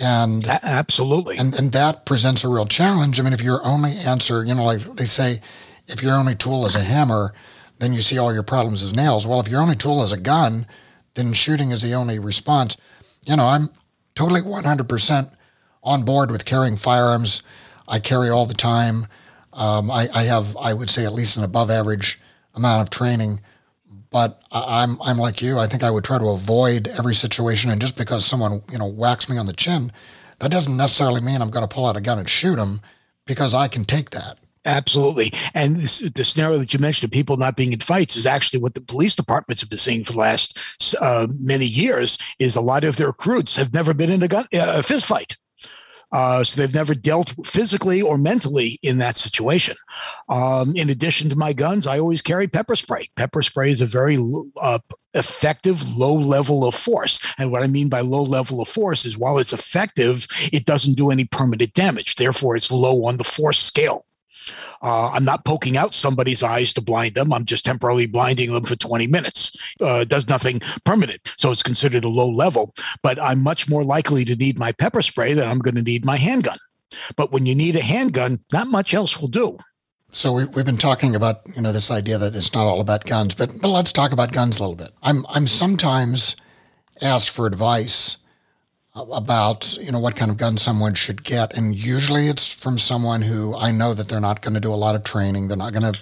And 0.00 0.44
a- 0.46 0.64
absolutely. 0.64 1.36
And, 1.36 1.56
and 1.58 1.72
that 1.72 2.06
presents 2.06 2.42
a 2.42 2.48
real 2.48 2.66
challenge. 2.66 3.20
I 3.20 3.22
mean, 3.22 3.32
if 3.32 3.42
your 3.42 3.64
only 3.64 3.92
answer, 3.92 4.44
you 4.44 4.54
know, 4.54 4.64
like 4.64 4.80
they 4.80 5.04
say, 5.04 5.40
if 5.86 6.02
your 6.02 6.14
only 6.14 6.34
tool 6.34 6.66
is 6.66 6.74
a 6.74 6.80
hammer, 6.80 7.34
then 7.78 7.92
you 7.92 8.00
see 8.00 8.18
all 8.18 8.32
your 8.32 8.42
problems 8.42 8.82
as 8.82 8.94
nails. 8.94 9.26
Well, 9.26 9.40
if 9.40 9.48
your 9.48 9.60
only 9.60 9.74
tool 9.74 10.02
is 10.02 10.12
a 10.12 10.20
gun, 10.20 10.66
then 11.14 11.32
shooting 11.32 11.70
is 11.70 11.82
the 11.82 11.94
only 11.94 12.18
response. 12.18 12.76
You 13.26 13.36
know, 13.36 13.46
I'm 13.46 13.68
totally 14.14 14.40
100% 14.40 15.32
on 15.82 16.02
board 16.02 16.30
with 16.30 16.44
carrying 16.44 16.76
firearms. 16.76 17.42
I 17.88 17.98
carry 17.98 18.28
all 18.30 18.46
the 18.46 18.54
time. 18.54 19.06
Um, 19.52 19.90
I, 19.90 20.08
I, 20.14 20.22
have, 20.24 20.56
I 20.56 20.72
would 20.72 20.90
say, 20.90 21.04
at 21.04 21.12
least 21.12 21.36
an 21.36 21.44
above 21.44 21.70
average 21.70 22.20
amount 22.54 22.82
of 22.82 22.90
training. 22.90 23.40
But 24.10 24.42
I'm 24.50 25.00
I'm 25.02 25.18
like 25.18 25.40
you. 25.40 25.58
I 25.58 25.66
think 25.66 25.82
I 25.84 25.90
would 25.90 26.04
try 26.04 26.18
to 26.18 26.28
avoid 26.28 26.88
every 26.88 27.14
situation. 27.14 27.70
And 27.70 27.80
just 27.80 27.96
because 27.96 28.24
someone 28.24 28.62
you 28.70 28.78
know 28.78 28.86
whacks 28.86 29.28
me 29.28 29.38
on 29.38 29.46
the 29.46 29.52
chin, 29.52 29.92
that 30.40 30.50
doesn't 30.50 30.76
necessarily 30.76 31.20
mean 31.20 31.40
I'm 31.40 31.50
going 31.50 31.66
to 31.66 31.74
pull 31.74 31.86
out 31.86 31.96
a 31.96 32.00
gun 32.00 32.18
and 32.18 32.28
shoot 32.28 32.56
them, 32.56 32.80
because 33.26 33.54
I 33.54 33.68
can 33.68 33.84
take 33.84 34.10
that. 34.10 34.38
Absolutely. 34.66 35.32
And 35.54 35.76
this, 35.76 36.00
the 36.00 36.24
scenario 36.24 36.58
that 36.58 36.74
you 36.74 36.80
mentioned 36.80 37.08
of 37.08 37.12
people 37.12 37.38
not 37.38 37.56
being 37.56 37.72
in 37.72 37.80
fights 37.80 38.16
is 38.16 38.26
actually 38.26 38.60
what 38.60 38.74
the 38.74 38.80
police 38.82 39.16
departments 39.16 39.62
have 39.62 39.70
been 39.70 39.78
seeing 39.78 40.04
for 40.04 40.12
the 40.12 40.18
last 40.18 40.58
uh, 41.00 41.28
many 41.38 41.64
years 41.64 42.18
is 42.38 42.56
a 42.56 42.60
lot 42.60 42.84
of 42.84 42.96
their 42.96 43.06
recruits 43.06 43.56
have 43.56 43.72
never 43.72 43.94
been 43.94 44.10
in 44.10 44.22
a, 44.22 44.28
gun, 44.28 44.44
a 44.52 44.82
fist 44.82 45.06
fight. 45.06 45.36
Uh, 46.12 46.42
so 46.42 46.60
they've 46.60 46.74
never 46.74 46.94
dealt 46.94 47.34
physically 47.46 48.02
or 48.02 48.18
mentally 48.18 48.78
in 48.82 48.98
that 48.98 49.16
situation. 49.16 49.76
Um, 50.28 50.74
in 50.74 50.90
addition 50.90 51.28
to 51.30 51.36
my 51.36 51.52
guns, 51.52 51.86
I 51.86 51.98
always 51.98 52.22
carry 52.22 52.48
pepper 52.48 52.76
spray. 52.76 53.08
Pepper 53.16 53.42
spray 53.42 53.70
is 53.70 53.80
a 53.80 53.86
very 53.86 54.18
uh, 54.60 54.78
effective 55.14 55.96
low 55.96 56.14
level 56.14 56.64
of 56.64 56.74
force. 56.74 57.18
And 57.38 57.50
what 57.50 57.62
I 57.62 57.66
mean 57.66 57.88
by 57.88 58.00
low 58.00 58.22
level 58.22 58.60
of 58.60 58.68
force 58.68 59.04
is 59.04 59.18
while 59.18 59.38
it's 59.38 59.52
effective, 59.52 60.26
it 60.52 60.64
doesn't 60.64 60.96
do 60.96 61.10
any 61.10 61.24
permanent 61.24 61.74
damage. 61.74 62.16
Therefore, 62.16 62.56
it's 62.56 62.70
low 62.70 63.04
on 63.04 63.16
the 63.16 63.24
force 63.24 63.58
scale. 63.58 64.04
Uh, 64.82 65.10
I'm 65.10 65.24
not 65.24 65.44
poking 65.44 65.76
out 65.76 65.94
somebody's 65.94 66.42
eyes 66.42 66.72
to 66.74 66.80
blind 66.80 67.14
them. 67.14 67.32
I'm 67.32 67.44
just 67.44 67.64
temporarily 67.64 68.06
blinding 68.06 68.52
them 68.52 68.64
for 68.64 68.76
20 68.76 69.06
minutes. 69.06 69.54
Uh, 69.80 70.04
does 70.04 70.28
nothing 70.28 70.60
permanent. 70.84 71.20
So 71.38 71.50
it's 71.50 71.62
considered 71.62 72.04
a 72.04 72.08
low 72.08 72.30
level. 72.30 72.74
But 73.02 73.22
I'm 73.22 73.42
much 73.42 73.68
more 73.68 73.84
likely 73.84 74.24
to 74.24 74.36
need 74.36 74.58
my 74.58 74.72
pepper 74.72 75.02
spray 75.02 75.34
than 75.34 75.48
I'm 75.48 75.58
going 75.58 75.74
to 75.74 75.82
need 75.82 76.04
my 76.04 76.16
handgun. 76.16 76.58
But 77.16 77.32
when 77.32 77.46
you 77.46 77.54
need 77.54 77.76
a 77.76 77.82
handgun, 77.82 78.38
not 78.52 78.68
much 78.68 78.94
else 78.94 79.20
will 79.20 79.28
do. 79.28 79.58
So 80.12 80.32
we, 80.32 80.44
we've 80.46 80.66
been 80.66 80.76
talking 80.76 81.14
about 81.14 81.36
you 81.54 81.62
know 81.62 81.72
this 81.72 81.90
idea 81.90 82.18
that 82.18 82.34
it's 82.34 82.52
not 82.52 82.66
all 82.66 82.80
about 82.80 83.04
guns, 83.04 83.34
but 83.34 83.60
but 83.60 83.68
let's 83.68 83.92
talk 83.92 84.12
about 84.12 84.32
guns 84.32 84.58
a 84.58 84.60
little 84.60 84.74
bit. 84.74 84.90
I'm 85.02 85.24
I'm 85.28 85.46
sometimes 85.46 86.34
asked 87.00 87.30
for 87.30 87.46
advice 87.46 88.16
about 88.94 89.76
you 89.78 89.92
know 89.92 90.00
what 90.00 90.16
kind 90.16 90.30
of 90.30 90.36
gun 90.36 90.56
someone 90.56 90.94
should 90.94 91.22
get, 91.22 91.56
and 91.56 91.74
usually 91.74 92.26
it's 92.26 92.52
from 92.52 92.78
someone 92.78 93.22
who 93.22 93.54
I 93.56 93.70
know 93.70 93.94
that 93.94 94.08
they're 94.08 94.20
not 94.20 94.42
going 94.42 94.54
to 94.54 94.60
do 94.60 94.72
a 94.72 94.76
lot 94.76 94.94
of 94.94 95.04
training. 95.04 95.48
They're 95.48 95.56
not 95.56 95.72
going 95.72 95.92
to 95.92 96.00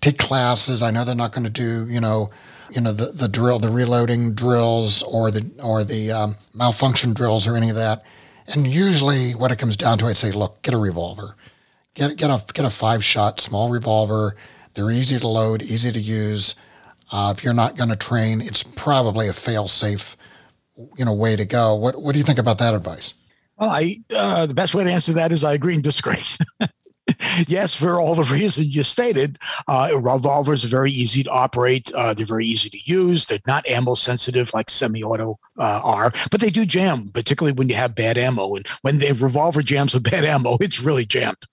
take 0.00 0.18
classes. 0.18 0.82
I 0.82 0.90
know 0.90 1.04
they're 1.04 1.14
not 1.14 1.32
going 1.32 1.44
to 1.44 1.50
do 1.50 1.86
you 1.88 2.00
know 2.00 2.30
you 2.70 2.80
know 2.80 2.92
the, 2.92 3.12
the 3.12 3.28
drill, 3.28 3.58
the 3.58 3.70
reloading 3.70 4.34
drills, 4.34 5.02
or 5.02 5.30
the 5.30 5.48
or 5.62 5.84
the 5.84 6.12
um, 6.12 6.36
malfunction 6.54 7.14
drills, 7.14 7.46
or 7.46 7.56
any 7.56 7.70
of 7.70 7.76
that. 7.76 8.04
And 8.48 8.66
usually, 8.66 9.32
what 9.32 9.50
it 9.50 9.58
comes 9.58 9.76
down 9.76 9.98
to, 9.98 10.06
I 10.06 10.12
say, 10.12 10.30
look, 10.30 10.62
get 10.62 10.74
a 10.74 10.78
revolver, 10.78 11.34
get 11.94 12.16
get 12.16 12.30
a 12.30 12.42
get 12.52 12.64
a 12.64 12.70
five 12.70 13.04
shot 13.04 13.40
small 13.40 13.70
revolver. 13.70 14.36
They're 14.74 14.90
easy 14.90 15.18
to 15.18 15.26
load, 15.28 15.62
easy 15.62 15.90
to 15.90 16.00
use. 16.00 16.54
Uh, 17.10 17.32
if 17.36 17.44
you're 17.44 17.54
not 17.54 17.76
going 17.76 17.88
to 17.88 17.96
train, 17.96 18.40
it's 18.40 18.62
probably 18.62 19.28
a 19.28 19.32
fail 19.32 19.68
safe, 19.68 20.16
you 20.96 21.04
know, 21.04 21.14
way 21.14 21.36
to 21.36 21.44
go. 21.44 21.74
What 21.74 22.00
what 22.00 22.12
do 22.12 22.18
you 22.18 22.24
think 22.24 22.38
about 22.38 22.58
that 22.58 22.74
advice? 22.74 23.14
Well, 23.58 23.70
I 23.70 23.98
uh, 24.14 24.46
the 24.46 24.54
best 24.54 24.74
way 24.74 24.84
to 24.84 24.90
answer 24.90 25.14
that 25.14 25.32
is 25.32 25.44
I 25.44 25.54
agree 25.54 25.74
and 25.74 25.82
disagree. 25.82 26.22
yes, 27.46 27.74
for 27.74 28.00
all 28.00 28.14
the 28.14 28.24
reasons 28.24 28.74
you 28.74 28.82
stated, 28.82 29.38
uh, 29.68 29.90
revolvers 29.94 30.64
are 30.64 30.68
very 30.68 30.90
easy 30.90 31.22
to 31.22 31.30
operate. 31.30 31.92
Uh, 31.92 32.14
they're 32.14 32.26
very 32.26 32.46
easy 32.46 32.68
to 32.70 32.78
use. 32.84 33.26
They're 33.26 33.38
not 33.46 33.68
ammo 33.68 33.94
sensitive 33.94 34.52
like 34.54 34.70
semi-auto 34.70 35.38
uh, 35.58 35.80
are, 35.84 36.12
but 36.30 36.40
they 36.40 36.50
do 36.50 36.66
jam, 36.66 37.08
particularly 37.14 37.52
when 37.52 37.68
you 37.68 37.76
have 37.76 37.94
bad 37.94 38.18
ammo. 38.18 38.56
And 38.56 38.66
when 38.82 38.98
the 38.98 39.12
revolver 39.12 39.62
jams 39.62 39.94
with 39.94 40.02
bad 40.10 40.24
ammo, 40.24 40.56
it's 40.60 40.82
really 40.82 41.04
jammed. 41.04 41.46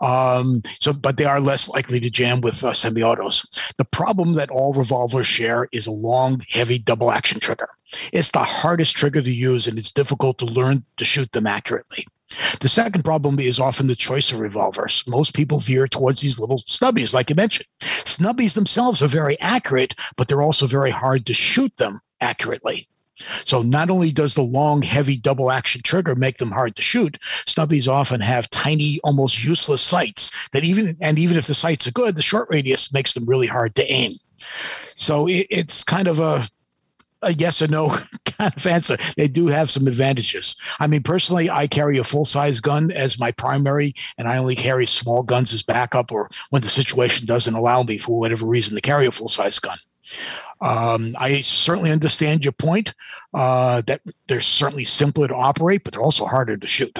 Um, 0.00 0.62
so, 0.80 0.92
but 0.92 1.16
they 1.16 1.24
are 1.24 1.40
less 1.40 1.68
likely 1.68 2.00
to 2.00 2.10
jam 2.10 2.40
with 2.40 2.62
uh, 2.62 2.72
semi-autos. 2.72 3.46
The 3.78 3.84
problem 3.84 4.34
that 4.34 4.50
all 4.50 4.74
revolvers 4.74 5.26
share 5.26 5.68
is 5.72 5.86
a 5.86 5.92
long, 5.92 6.42
heavy 6.48 6.78
double-action 6.78 7.40
trigger. 7.40 7.68
It's 8.12 8.30
the 8.30 8.38
hardest 8.44 8.96
trigger 8.96 9.22
to 9.22 9.30
use, 9.30 9.66
and 9.66 9.76
it's 9.76 9.90
difficult 9.90 10.38
to 10.38 10.44
learn 10.44 10.84
to 10.98 11.04
shoot 11.04 11.32
them 11.32 11.46
accurately. 11.46 12.06
The 12.60 12.68
second 12.68 13.02
problem 13.02 13.38
is 13.38 13.58
often 13.58 13.86
the 13.86 13.96
choice 13.96 14.30
of 14.32 14.40
revolvers. 14.40 15.02
Most 15.06 15.34
people 15.34 15.60
veer 15.60 15.88
towards 15.88 16.20
these 16.20 16.38
little 16.38 16.62
snubbies, 16.68 17.12
like 17.12 17.28
you 17.28 17.36
mentioned. 17.36 17.66
Snubbies 17.80 18.54
themselves 18.54 19.02
are 19.02 19.08
very 19.08 19.38
accurate, 19.40 19.94
but 20.16 20.28
they're 20.28 20.42
also 20.42 20.66
very 20.66 20.90
hard 20.90 21.26
to 21.26 21.34
shoot 21.34 21.76
them 21.76 22.00
accurately. 22.20 22.88
So 23.44 23.62
not 23.62 23.90
only 23.90 24.12
does 24.12 24.34
the 24.34 24.42
long, 24.42 24.82
heavy 24.82 25.16
double 25.16 25.50
action 25.50 25.82
trigger 25.82 26.14
make 26.14 26.38
them 26.38 26.50
hard 26.50 26.76
to 26.76 26.82
shoot, 26.82 27.18
snubbies 27.46 27.88
often 27.88 28.20
have 28.20 28.48
tiny, 28.50 29.00
almost 29.04 29.44
useless 29.44 29.82
sights 29.82 30.30
that 30.52 30.64
even 30.64 30.96
and 31.00 31.18
even 31.18 31.36
if 31.36 31.46
the 31.46 31.54
sights 31.54 31.86
are 31.86 31.92
good, 31.92 32.16
the 32.16 32.22
short 32.22 32.48
radius 32.50 32.92
makes 32.92 33.12
them 33.12 33.26
really 33.26 33.46
hard 33.46 33.74
to 33.74 33.92
aim. 33.92 34.16
So 34.94 35.26
it, 35.26 35.46
it's 35.50 35.84
kind 35.84 36.08
of 36.08 36.18
a 36.18 36.48
a 37.22 37.32
yes 37.34 37.60
or 37.60 37.68
no 37.68 37.88
kind 38.24 38.52
of 38.56 38.66
answer. 38.66 38.96
They 39.16 39.28
do 39.28 39.46
have 39.46 39.70
some 39.70 39.86
advantages. 39.86 40.56
I 40.78 40.86
mean, 40.86 41.02
personally, 41.02 41.50
I 41.50 41.66
carry 41.66 41.98
a 41.98 42.04
full 42.04 42.24
size 42.24 42.60
gun 42.60 42.90
as 42.92 43.18
my 43.18 43.32
primary, 43.32 43.94
and 44.18 44.28
I 44.28 44.36
only 44.36 44.56
carry 44.56 44.86
small 44.86 45.22
guns 45.22 45.52
as 45.52 45.62
backup 45.62 46.12
or 46.12 46.28
when 46.50 46.62
the 46.62 46.68
situation 46.68 47.26
doesn't 47.26 47.54
allow 47.54 47.82
me 47.82 47.98
for 47.98 48.18
whatever 48.18 48.46
reason 48.46 48.74
to 48.74 48.80
carry 48.80 49.06
a 49.06 49.12
full 49.12 49.28
size 49.28 49.58
gun. 49.58 49.78
Um, 50.60 51.16
I 51.18 51.40
certainly 51.40 51.90
understand 51.90 52.44
your 52.44 52.52
point 52.52 52.94
uh, 53.32 53.82
that 53.82 54.02
they're 54.28 54.40
certainly 54.40 54.84
simpler 54.84 55.28
to 55.28 55.34
operate, 55.34 55.84
but 55.84 55.92
they're 55.92 56.02
also 56.02 56.26
harder 56.26 56.56
to 56.56 56.66
shoot. 56.66 56.98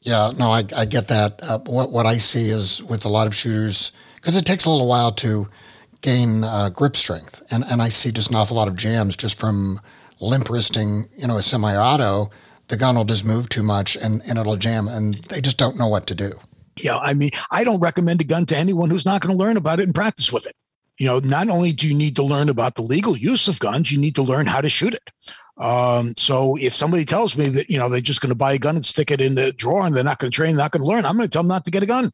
Yeah, 0.00 0.32
no, 0.38 0.50
I, 0.50 0.64
I 0.76 0.86
get 0.86 1.08
that. 1.08 1.38
Uh, 1.42 1.58
what 1.60 1.92
what 1.92 2.06
I 2.06 2.16
see 2.16 2.48
is 2.48 2.82
with 2.82 3.04
a 3.04 3.08
lot 3.08 3.26
of 3.26 3.34
shooters 3.34 3.92
because 4.16 4.36
it 4.36 4.46
takes 4.46 4.64
a 4.64 4.70
little 4.70 4.88
while 4.88 5.12
to 5.12 5.46
gain 6.00 6.44
uh, 6.44 6.70
grip 6.70 6.96
strength. 6.96 7.42
And, 7.50 7.64
and 7.70 7.82
I 7.82 7.88
see 7.88 8.12
just 8.12 8.30
an 8.30 8.36
awful 8.36 8.56
lot 8.56 8.68
of 8.68 8.76
jams 8.76 9.16
just 9.16 9.38
from 9.38 9.80
limp 10.20 10.50
wristing, 10.50 11.08
you 11.16 11.26
know, 11.26 11.36
a 11.36 11.42
semi-auto. 11.42 12.30
The 12.68 12.76
gun 12.76 12.96
will 12.96 13.04
just 13.04 13.24
move 13.24 13.48
too 13.48 13.62
much 13.62 13.96
and, 13.96 14.22
and 14.28 14.38
it'll 14.38 14.56
jam, 14.56 14.86
and 14.86 15.14
they 15.24 15.40
just 15.40 15.58
don't 15.58 15.76
know 15.76 15.88
what 15.88 16.06
to 16.06 16.14
do. 16.14 16.32
Yeah, 16.78 16.98
I 16.98 17.14
mean, 17.14 17.30
I 17.50 17.64
don't 17.64 17.80
recommend 17.80 18.20
a 18.20 18.24
gun 18.24 18.46
to 18.46 18.56
anyone 18.56 18.90
who's 18.90 19.04
not 19.04 19.20
going 19.20 19.36
to 19.36 19.38
learn 19.38 19.56
about 19.56 19.80
it 19.80 19.84
and 19.84 19.94
practice 19.94 20.32
with 20.32 20.46
it. 20.46 20.54
You 20.98 21.06
know, 21.06 21.18
not 21.18 21.48
only 21.48 21.72
do 21.72 21.88
you 21.88 21.94
need 21.94 22.14
to 22.16 22.22
learn 22.22 22.48
about 22.48 22.74
the 22.74 22.82
legal 22.82 23.16
use 23.16 23.48
of 23.48 23.58
guns, 23.58 23.90
you 23.90 23.98
need 23.98 24.14
to 24.14 24.22
learn 24.22 24.46
how 24.46 24.60
to 24.60 24.68
shoot 24.68 24.94
it. 24.94 25.10
Um, 25.56 26.14
so 26.16 26.56
if 26.56 26.74
somebody 26.74 27.04
tells 27.04 27.36
me 27.36 27.48
that 27.50 27.68
you 27.68 27.78
know 27.78 27.88
they're 27.88 28.00
just 28.00 28.20
going 28.20 28.30
to 28.30 28.36
buy 28.36 28.54
a 28.54 28.58
gun 28.58 28.76
and 28.76 28.86
stick 28.86 29.10
it 29.10 29.20
in 29.20 29.34
the 29.34 29.52
drawer 29.52 29.84
and 29.84 29.94
they're 29.94 30.04
not 30.04 30.18
going 30.18 30.30
to 30.30 30.34
train, 30.34 30.56
they're 30.56 30.64
not 30.64 30.72
going 30.72 30.82
to 30.82 30.88
learn, 30.88 31.04
I'm 31.04 31.16
going 31.16 31.28
to 31.28 31.32
tell 31.32 31.42
them 31.42 31.48
not 31.48 31.64
to 31.64 31.70
get 31.70 31.82
a 31.82 31.86
gun. 31.86 32.10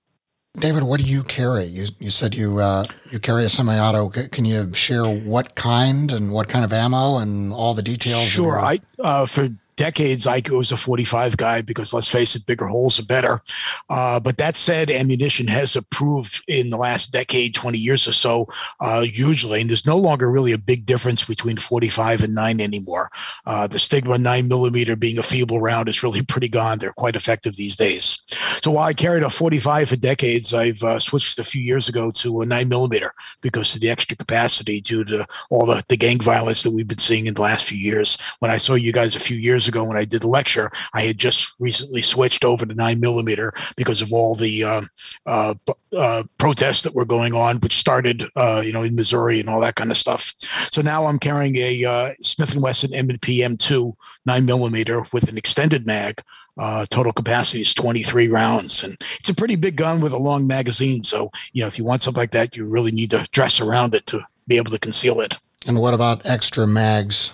David, 0.59 0.85
what 0.85 1.01
do 1.01 1.07
you 1.07 1.23
carry? 1.23 1.64
You, 1.64 1.87
you 1.99 2.11
said 2.11 2.35
you 2.35 2.59
uh, 2.59 2.87
you 3.11 3.19
carry 3.19 3.45
a 3.45 3.49
semi-auto. 3.49 4.09
Can 4.09 4.45
you 4.45 4.73
share 4.73 5.05
what 5.05 5.55
kind 5.55 6.11
and 6.11 6.33
what 6.33 6.49
kind 6.49 6.64
of 6.64 6.73
ammo 6.73 7.19
and 7.19 7.53
all 7.53 7.75
the 7.75 7.83
details? 7.83 8.29
Sure. 8.29 8.59
I 8.59 8.81
uh, 8.99 9.27
for 9.27 9.49
decades, 9.76 10.26
I 10.26 10.42
was 10.50 10.72
a 10.72 10.76
45 10.76 11.36
guy 11.36 11.62
because 11.62 11.92
let's 11.92 12.10
face 12.10 12.34
it, 12.34 12.46
bigger 12.46 12.66
holes 12.66 12.98
are 12.98 13.04
better. 13.04 13.42
Uh, 13.88 14.18
but 14.20 14.38
that 14.38 14.56
said, 14.56 14.90
ammunition 14.90 15.46
has 15.46 15.76
improved 15.76 16.42
in 16.48 16.70
the 16.70 16.76
last 16.76 17.12
decade, 17.12 17.54
20 17.54 17.78
years 17.78 18.08
or 18.08 18.12
so, 18.12 18.48
uh. 18.80 19.04
And 19.06 19.70
there's 19.70 19.86
no 19.86 19.98
longer 19.98 20.30
really 20.30 20.52
a 20.52 20.58
big 20.58 20.86
difference 20.86 21.24
between 21.24 21.56
45 21.56 22.22
and 22.22 22.34
9 22.34 22.60
anymore. 22.60 23.10
Uh, 23.44 23.66
the 23.66 23.78
stigma 23.78 24.18
9 24.18 24.48
millimeter 24.48 24.96
being 24.96 25.18
a 25.18 25.22
feeble 25.22 25.60
round 25.60 25.88
is 25.88 26.02
really 26.02 26.22
pretty 26.26 26.48
gone. 26.48 26.78
They're 26.78 26.92
quite 26.92 27.16
effective 27.16 27.56
these 27.56 27.76
days. 27.76 28.22
So 28.62 28.70
while 28.70 28.84
I 28.84 28.94
carried 28.94 29.22
a 29.22 29.30
45 29.30 29.88
for 29.88 29.96
decades, 29.96 30.54
I've 30.54 30.82
uh, 30.82 30.98
switched 30.98 31.38
a 31.38 31.44
few 31.44 31.62
years 31.62 31.88
ago 31.88 32.10
to 32.12 32.40
a 32.40 32.46
9 32.46 32.68
millimeter 32.68 33.12
because 33.40 33.74
of 33.74 33.80
the 33.80 33.90
extra 33.90 34.16
capacity 34.16 34.80
due 34.80 35.04
to 35.04 35.26
all 35.50 35.66
the, 35.66 35.84
the 35.88 35.96
gang 35.96 36.18
violence 36.18 36.62
that 36.62 36.70
we've 36.70 36.88
been 36.88 36.98
seeing 36.98 37.26
in 37.26 37.34
the 37.34 37.42
last 37.42 37.66
few 37.66 37.78
years. 37.78 38.18
When 38.38 38.50
I 38.50 38.56
saw 38.56 38.74
you 38.74 38.92
guys 38.92 39.16
a 39.16 39.20
few 39.20 39.36
years 39.36 39.65
ago 39.68 39.85
when 39.85 39.96
I 39.96 40.05
did 40.05 40.24
lecture, 40.24 40.70
I 40.94 41.02
had 41.02 41.18
just 41.18 41.55
recently 41.59 42.02
switched 42.02 42.44
over 42.44 42.66
to 42.66 42.74
nine 42.74 43.00
millimeter 43.00 43.52
because 43.76 44.00
of 44.00 44.12
all 44.12 44.35
the 44.35 44.64
um, 44.64 44.88
uh, 45.26 45.55
uh, 45.96 46.22
protests 46.38 46.83
that 46.83 46.94
were 46.94 47.05
going 47.05 47.35
on, 47.35 47.57
which 47.59 47.76
started, 47.76 48.29
uh, 48.37 48.62
you 48.64 48.72
know, 48.72 48.83
in 48.83 48.94
Missouri 48.94 49.40
and 49.40 49.48
all 49.48 49.61
that 49.61 49.76
kind 49.76 49.90
of 49.90 49.98
stuff. 49.98 50.35
So 50.72 50.83
now 50.83 51.07
I'm 51.07 51.18
carrying 51.18 51.57
a 51.57 51.85
uh, 51.85 52.14
Smith 52.20 52.52
and 52.52 52.62
Wesson 52.62 52.94
M&P 52.94 53.40
M2 53.40 53.94
nine 54.26 54.44
millimeter 54.44 55.05
with 55.12 55.29
an 55.29 55.38
extended 55.38 55.87
mag. 55.87 56.22
Uh, 56.59 56.87
total 56.88 57.12
capacity 57.12 57.61
is 57.61 57.74
23 57.74 58.29
rounds, 58.29 58.83
and 58.83 58.96
it's 59.20 59.29
a 59.29 59.35
pretty 59.35 59.57
big 59.57 59.76
gun 59.76 60.00
with 60.00 60.12
a 60.12 60.18
long 60.18 60.46
magazine. 60.46 61.05
So, 61.05 61.31
you 61.52 61.61
know, 61.61 61.68
if 61.68 61.79
you 61.79 61.85
want 61.85 62.02
something 62.02 62.20
like 62.20 62.31
that, 62.31 62.57
you 62.57 62.64
really 62.64 62.92
need 62.92 63.11
to 63.11 63.29
dress 63.33 63.61
around 63.61 63.94
it 63.94 64.07
to 64.07 64.22
be 64.46 64.57
able 64.57 64.70
to 64.70 64.79
conceal 64.79 65.20
it. 65.20 65.38
And 65.66 65.79
what 65.81 65.92
about 65.92 66.24
extra 66.24 66.66
mags? 66.66 67.31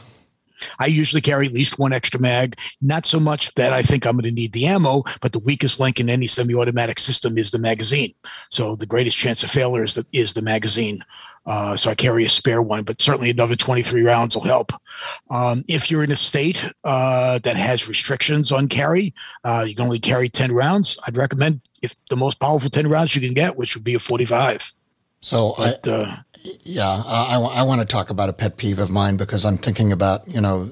I 0.79 0.87
usually 0.87 1.21
carry 1.21 1.47
at 1.47 1.53
least 1.53 1.79
one 1.79 1.93
extra 1.93 2.21
mag, 2.21 2.59
not 2.81 3.07
so 3.07 3.21
much 3.21 3.55
that 3.55 3.73
I 3.73 3.83
think 3.83 4.07
I'm 4.07 4.13
going 4.13 4.25
to 4.25 4.31
need 4.31 4.53
the 4.53 4.67
ammo, 4.67 5.05
but 5.21 5.33
the 5.33 5.39
weakest 5.39 5.81
link 5.81 6.01
in 6.01 6.11
any 6.11 6.27
semi-automatic 6.27 6.99
system 6.99 7.39
is 7.39 7.51
the 7.51 7.59
magazine. 7.59 8.15
So 8.51 8.77
the 8.77 8.87
greatest 8.87 9.19
chance 9.19 9.43
of 9.43 9.51
failure 9.51 9.85
is 9.85 9.95
the, 9.95 10.07
is 10.13 10.35
the 10.35 10.43
magazine. 10.43 11.03
Uh, 11.45 11.77
so 11.77 11.91
I 11.91 11.95
carry 11.95 12.25
a 12.25 12.29
spare 12.29 12.63
one, 12.63 12.85
but 12.85 13.03
certainly 13.03 13.31
another 13.31 13.57
23 13.57 14.03
rounds 14.03 14.37
will 14.37 14.45
help. 14.45 14.73
Um, 15.31 15.65
if 15.67 15.91
you're 15.91 16.05
in 16.05 16.13
a 16.13 16.17
state 16.17 16.69
uh, 16.85 17.41
that 17.41 17.57
has 17.57 17.89
restrictions 17.89 18.53
on 18.53 18.69
carry, 18.69 19.13
uh, 19.45 19.65
you 19.67 19.75
can 19.75 19.85
only 19.85 19.99
carry 19.99 20.29
10 20.29 20.53
rounds. 20.53 20.99
I'd 21.07 21.17
recommend 21.17 21.61
if 21.83 21.97
the 22.11 22.17
most 22.17 22.39
powerful 22.39 22.71
10 22.71 22.89
rounds 22.89 23.17
you 23.17 23.21
can 23.21 23.35
get, 23.35 23.57
which 23.57 23.75
would 23.75 23.85
be 23.85 23.95
a 23.95 23.99
45. 23.99 24.73
So 25.21 25.55
but, 25.57 25.89
I, 25.89 26.19
uh, 26.45 26.49
yeah, 26.65 27.03
I, 27.07 27.39
I 27.39 27.63
want 27.63 27.81
to 27.81 27.87
talk 27.87 28.11
about 28.11 28.29
a 28.29 28.33
pet 28.33 28.57
peeve 28.57 28.79
of 28.79 28.91
mine 28.91 29.17
because 29.17 29.45
I'm 29.45 29.57
thinking 29.57 29.93
about, 29.93 30.27
you 30.29 30.41
know, 30.41 30.71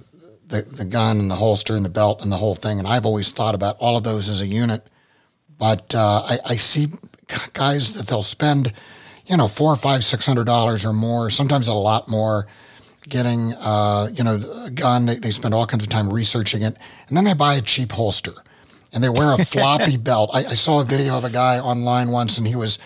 the, 0.49 0.63
the 0.63 0.85
gun 0.85 1.19
and 1.19 1.31
the 1.31 1.37
holster 1.37 1.75
and 1.75 1.85
the 1.85 1.91
belt 1.91 2.23
and 2.23 2.31
the 2.31 2.37
whole 2.37 2.55
thing. 2.55 2.79
And 2.79 2.87
I've 2.87 3.07
always 3.07 3.31
thought 3.31 3.55
about 3.55 3.77
all 3.79 3.97
of 3.97 4.05
those 4.05 4.29
as 4.29 4.41
a 4.41 4.47
unit. 4.47 4.89
But 5.59 5.95
uh, 5.95 6.23
I, 6.25 6.39
I 6.45 6.57
see 6.57 6.89
guys 7.53 7.93
that 7.95 8.09
they'll 8.09 8.23
spend, 8.23 8.73
you 9.27 9.37
know, 9.37 9.49
four 9.49 9.73
or 9.73 9.77
five, 9.77 10.05
six 10.05 10.27
hundred 10.27 10.45
dollars 10.45 10.85
or 10.85 10.93
more, 10.93 11.31
sometimes 11.31 11.69
a 11.69 11.75
lot 11.75 12.09
more, 12.09 12.47
getting, 13.09 13.55
uh, 13.55 14.09
you 14.13 14.25
know, 14.25 14.41
a 14.65 14.71
gun. 14.71 15.07
They, 15.07 15.17
they 15.17 15.31
spend 15.31 15.55
all 15.55 15.67
kinds 15.67 15.83
of 15.85 15.89
time 15.89 16.13
researching 16.13 16.63
it. 16.63 16.77
And 17.09 17.17
then 17.17 17.25
they 17.25 17.35
buy 17.35 17.55
a 17.55 17.61
cheap 17.61 17.93
holster 17.93 18.33
and 18.93 19.05
they 19.05 19.09
wear 19.09 19.35
a 19.35 19.45
floppy 19.45 19.97
belt. 19.97 20.31
I, 20.33 20.39
I 20.39 20.55
saw 20.55 20.81
a 20.81 20.85
video 20.85 21.17
of 21.17 21.25
a 21.25 21.31
guy 21.31 21.61
online 21.61 22.11
once 22.11 22.39
and 22.39 22.47
he 22.47 22.57
was 22.57 22.79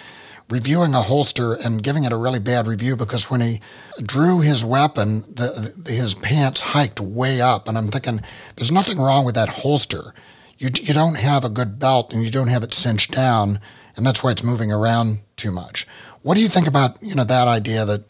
reviewing 0.50 0.94
a 0.94 1.02
holster 1.02 1.54
and 1.54 1.82
giving 1.82 2.04
it 2.04 2.12
a 2.12 2.16
really 2.16 2.38
bad 2.38 2.66
review 2.66 2.96
because 2.96 3.30
when 3.30 3.40
he 3.40 3.60
drew 4.02 4.40
his 4.40 4.64
weapon, 4.64 5.20
the, 5.34 5.72
his 5.86 6.14
pants 6.14 6.60
hiked 6.60 7.00
way 7.00 7.40
up. 7.40 7.68
And 7.68 7.78
I'm 7.78 7.88
thinking, 7.88 8.20
there's 8.56 8.72
nothing 8.72 8.98
wrong 8.98 9.24
with 9.24 9.34
that 9.36 9.48
holster. 9.48 10.14
You, 10.58 10.70
you 10.82 10.94
don't 10.94 11.18
have 11.18 11.44
a 11.44 11.48
good 11.48 11.78
belt 11.78 12.12
and 12.12 12.22
you 12.22 12.30
don't 12.30 12.48
have 12.48 12.62
it 12.62 12.74
cinched 12.74 13.10
down, 13.10 13.58
and 13.96 14.06
that's 14.06 14.22
why 14.22 14.30
it's 14.30 14.44
moving 14.44 14.70
around 14.70 15.18
too 15.36 15.50
much. 15.50 15.86
What 16.22 16.34
do 16.34 16.40
you 16.40 16.48
think 16.48 16.66
about 16.66 17.02
you 17.02 17.14
know 17.14 17.24
that 17.24 17.48
idea 17.48 17.84
that 17.84 18.04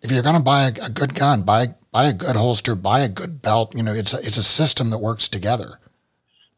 if 0.00 0.10
you're 0.10 0.22
going 0.22 0.36
to 0.36 0.42
buy 0.42 0.64
a, 0.64 0.86
a 0.86 0.90
good 0.90 1.14
gun, 1.14 1.42
buy 1.42 1.68
buy 1.92 2.08
a 2.08 2.14
good 2.14 2.36
holster, 2.36 2.74
buy 2.74 3.00
a 3.00 3.08
good 3.08 3.42
belt. 3.42 3.76
You 3.76 3.82
know, 3.82 3.92
it's 3.92 4.14
a, 4.14 4.18
it's 4.18 4.38
a 4.38 4.42
system 4.42 4.90
that 4.90 4.98
works 4.98 5.28
together. 5.28 5.78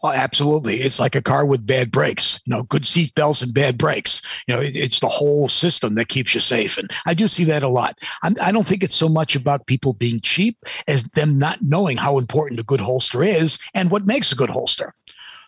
Oh, 0.04 0.12
absolutely. 0.12 0.74
It's 0.74 1.00
like 1.00 1.14
a 1.14 1.22
car 1.22 1.46
with 1.46 1.66
bad 1.66 1.90
brakes, 1.90 2.38
you 2.44 2.54
know, 2.54 2.64
good 2.64 2.86
seat 2.86 3.14
belts 3.14 3.40
and 3.40 3.54
bad 3.54 3.78
brakes. 3.78 4.20
You 4.46 4.54
know, 4.54 4.60
it, 4.60 4.76
it's 4.76 5.00
the 5.00 5.08
whole 5.08 5.48
system 5.48 5.94
that 5.94 6.08
keeps 6.08 6.34
you 6.34 6.42
safe. 6.42 6.76
And 6.76 6.90
I 7.06 7.14
do 7.14 7.26
see 7.26 7.44
that 7.44 7.62
a 7.62 7.68
lot. 7.68 7.98
I'm, 8.22 8.36
I 8.38 8.50
do 8.50 8.58
not 8.58 8.66
think 8.66 8.82
it's 8.82 8.94
so 8.94 9.08
much 9.08 9.34
about 9.34 9.66
people 9.66 9.94
being 9.94 10.20
cheap 10.20 10.58
as 10.88 11.04
them 11.14 11.38
not 11.38 11.56
knowing 11.62 11.96
how 11.96 12.18
important 12.18 12.60
a 12.60 12.64
good 12.64 12.80
holster 12.80 13.22
is 13.22 13.58
and 13.72 13.90
what 13.90 14.04
makes 14.04 14.30
a 14.30 14.36
good 14.36 14.50
holster. 14.50 14.94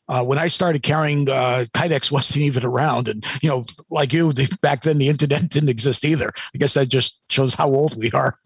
Uh, 0.08 0.24
when 0.24 0.38
I 0.38 0.48
started 0.48 0.82
carrying 0.82 1.28
uh, 1.28 1.66
Kydex 1.74 2.10
wasn't 2.16 2.42
even 2.42 2.64
around, 2.64 3.08
and 3.08 3.24
you 3.42 3.48
know, 3.48 3.66
like 3.90 4.12
you, 4.12 4.32
the, 4.32 4.48
back 4.60 4.82
then 4.82 4.98
the 4.98 5.08
internet 5.08 5.48
didn't 5.48 5.68
exist 5.68 6.04
either. 6.04 6.32
I 6.54 6.58
guess 6.58 6.74
that 6.74 6.88
just 6.88 7.20
shows 7.28 7.54
how 7.54 7.68
old 7.68 7.96
we 7.96 8.10
are. 8.12 8.38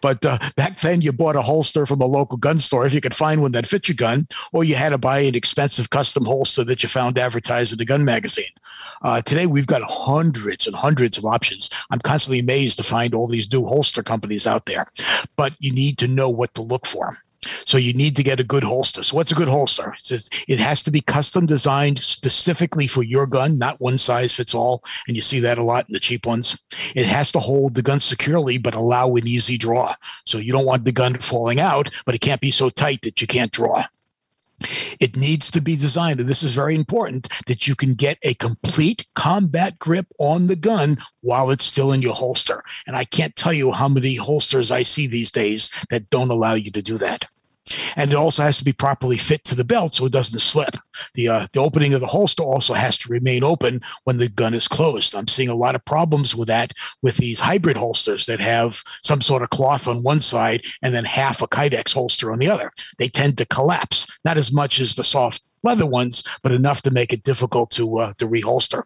But 0.00 0.24
uh, 0.24 0.38
back 0.56 0.80
then, 0.80 1.02
you 1.02 1.12
bought 1.12 1.36
a 1.36 1.42
holster 1.42 1.84
from 1.84 2.00
a 2.00 2.06
local 2.06 2.38
gun 2.38 2.60
store 2.60 2.86
if 2.86 2.94
you 2.94 3.00
could 3.00 3.14
find 3.14 3.42
one 3.42 3.52
that 3.52 3.66
fit 3.66 3.88
your 3.88 3.96
gun, 3.96 4.26
or 4.52 4.64
you 4.64 4.74
had 4.74 4.90
to 4.90 4.98
buy 4.98 5.20
an 5.20 5.34
expensive 5.34 5.90
custom 5.90 6.24
holster 6.24 6.64
that 6.64 6.82
you 6.82 6.88
found 6.88 7.18
advertised 7.18 7.72
in 7.72 7.80
a 7.80 7.84
gun 7.84 8.04
magazine. 8.04 8.46
Uh, 9.02 9.20
today, 9.20 9.46
we've 9.46 9.66
got 9.66 9.82
hundreds 9.82 10.66
and 10.66 10.74
hundreds 10.74 11.18
of 11.18 11.24
options. 11.24 11.68
I'm 11.90 12.00
constantly 12.00 12.38
amazed 12.38 12.78
to 12.78 12.84
find 12.84 13.14
all 13.14 13.28
these 13.28 13.50
new 13.52 13.66
holster 13.66 14.02
companies 14.02 14.46
out 14.46 14.66
there, 14.66 14.90
but 15.36 15.54
you 15.58 15.72
need 15.72 15.98
to 15.98 16.08
know 16.08 16.30
what 16.30 16.54
to 16.54 16.62
look 16.62 16.86
for. 16.86 17.18
So 17.64 17.78
you 17.78 17.92
need 17.92 18.16
to 18.16 18.22
get 18.22 18.40
a 18.40 18.44
good 18.44 18.64
holster. 18.64 19.02
So 19.02 19.16
what's 19.16 19.30
a 19.30 19.36
good 19.36 19.48
holster? 19.48 19.94
It 20.48 20.58
has 20.58 20.82
to 20.82 20.90
be 20.90 21.00
custom 21.00 21.46
designed 21.46 22.00
specifically 22.00 22.86
for 22.86 23.02
your 23.02 23.26
gun, 23.26 23.58
not 23.58 23.80
one 23.80 23.98
size 23.98 24.34
fits 24.34 24.54
all. 24.54 24.82
And 25.06 25.16
you 25.16 25.22
see 25.22 25.38
that 25.40 25.58
a 25.58 25.64
lot 25.64 25.86
in 25.88 25.92
the 25.92 26.00
cheap 26.00 26.26
ones. 26.26 26.58
It 26.96 27.06
has 27.06 27.30
to 27.32 27.38
hold 27.38 27.74
the 27.74 27.82
gun 27.82 28.00
securely, 28.00 28.58
but 28.58 28.74
allow 28.74 29.14
an 29.14 29.28
easy 29.28 29.56
draw. 29.56 29.94
So 30.26 30.38
you 30.38 30.52
don't 30.52 30.66
want 30.66 30.84
the 30.84 30.92
gun 30.92 31.14
falling 31.18 31.60
out, 31.60 31.90
but 32.04 32.14
it 32.14 32.20
can't 32.20 32.40
be 32.40 32.50
so 32.50 32.70
tight 32.70 33.02
that 33.02 33.20
you 33.20 33.26
can't 33.26 33.52
draw. 33.52 33.84
It 35.00 35.16
needs 35.16 35.50
to 35.52 35.60
be 35.60 35.76
designed, 35.76 36.20
and 36.20 36.28
this 36.28 36.42
is 36.42 36.54
very 36.54 36.74
important, 36.74 37.28
that 37.46 37.66
you 37.66 37.74
can 37.74 37.94
get 37.94 38.18
a 38.22 38.34
complete 38.34 39.06
combat 39.14 39.78
grip 39.78 40.06
on 40.18 40.46
the 40.46 40.56
gun 40.56 40.96
while 41.20 41.50
it's 41.50 41.64
still 41.64 41.92
in 41.92 42.02
your 42.02 42.14
holster. 42.14 42.62
And 42.86 42.96
I 42.96 43.04
can't 43.04 43.36
tell 43.36 43.52
you 43.52 43.72
how 43.72 43.88
many 43.88 44.16
holsters 44.16 44.70
I 44.70 44.82
see 44.82 45.06
these 45.06 45.30
days 45.30 45.70
that 45.90 46.10
don't 46.10 46.30
allow 46.30 46.54
you 46.54 46.70
to 46.72 46.82
do 46.82 46.98
that 46.98 47.26
and 47.96 48.12
it 48.12 48.16
also 48.16 48.42
has 48.42 48.58
to 48.58 48.64
be 48.64 48.72
properly 48.72 49.18
fit 49.18 49.44
to 49.44 49.54
the 49.54 49.64
belt 49.64 49.94
so 49.94 50.06
it 50.06 50.12
doesn't 50.12 50.38
slip. 50.40 50.76
The 51.14 51.28
uh, 51.28 51.46
the 51.52 51.60
opening 51.60 51.94
of 51.94 52.00
the 52.00 52.06
holster 52.06 52.42
also 52.42 52.74
has 52.74 52.98
to 52.98 53.12
remain 53.12 53.44
open 53.44 53.80
when 54.04 54.18
the 54.18 54.28
gun 54.28 54.54
is 54.54 54.68
closed. 54.68 55.14
I'm 55.14 55.28
seeing 55.28 55.48
a 55.48 55.54
lot 55.54 55.74
of 55.74 55.84
problems 55.84 56.34
with 56.34 56.48
that 56.48 56.72
with 57.02 57.16
these 57.16 57.40
hybrid 57.40 57.76
holsters 57.76 58.26
that 58.26 58.40
have 58.40 58.82
some 59.04 59.20
sort 59.20 59.42
of 59.42 59.50
cloth 59.50 59.88
on 59.88 60.02
one 60.02 60.20
side 60.20 60.64
and 60.82 60.94
then 60.94 61.04
half 61.04 61.42
a 61.42 61.48
Kydex 61.48 61.92
holster 61.92 62.32
on 62.32 62.38
the 62.38 62.48
other. 62.48 62.72
They 62.98 63.08
tend 63.08 63.38
to 63.38 63.46
collapse, 63.46 64.06
not 64.24 64.36
as 64.36 64.52
much 64.52 64.80
as 64.80 64.94
the 64.94 65.04
soft 65.04 65.42
leather 65.62 65.86
ones, 65.86 66.22
but 66.42 66.52
enough 66.52 66.82
to 66.82 66.90
make 66.90 67.12
it 67.12 67.22
difficult 67.22 67.70
to 67.72 67.98
uh, 67.98 68.12
to 68.18 68.28
reholster. 68.28 68.84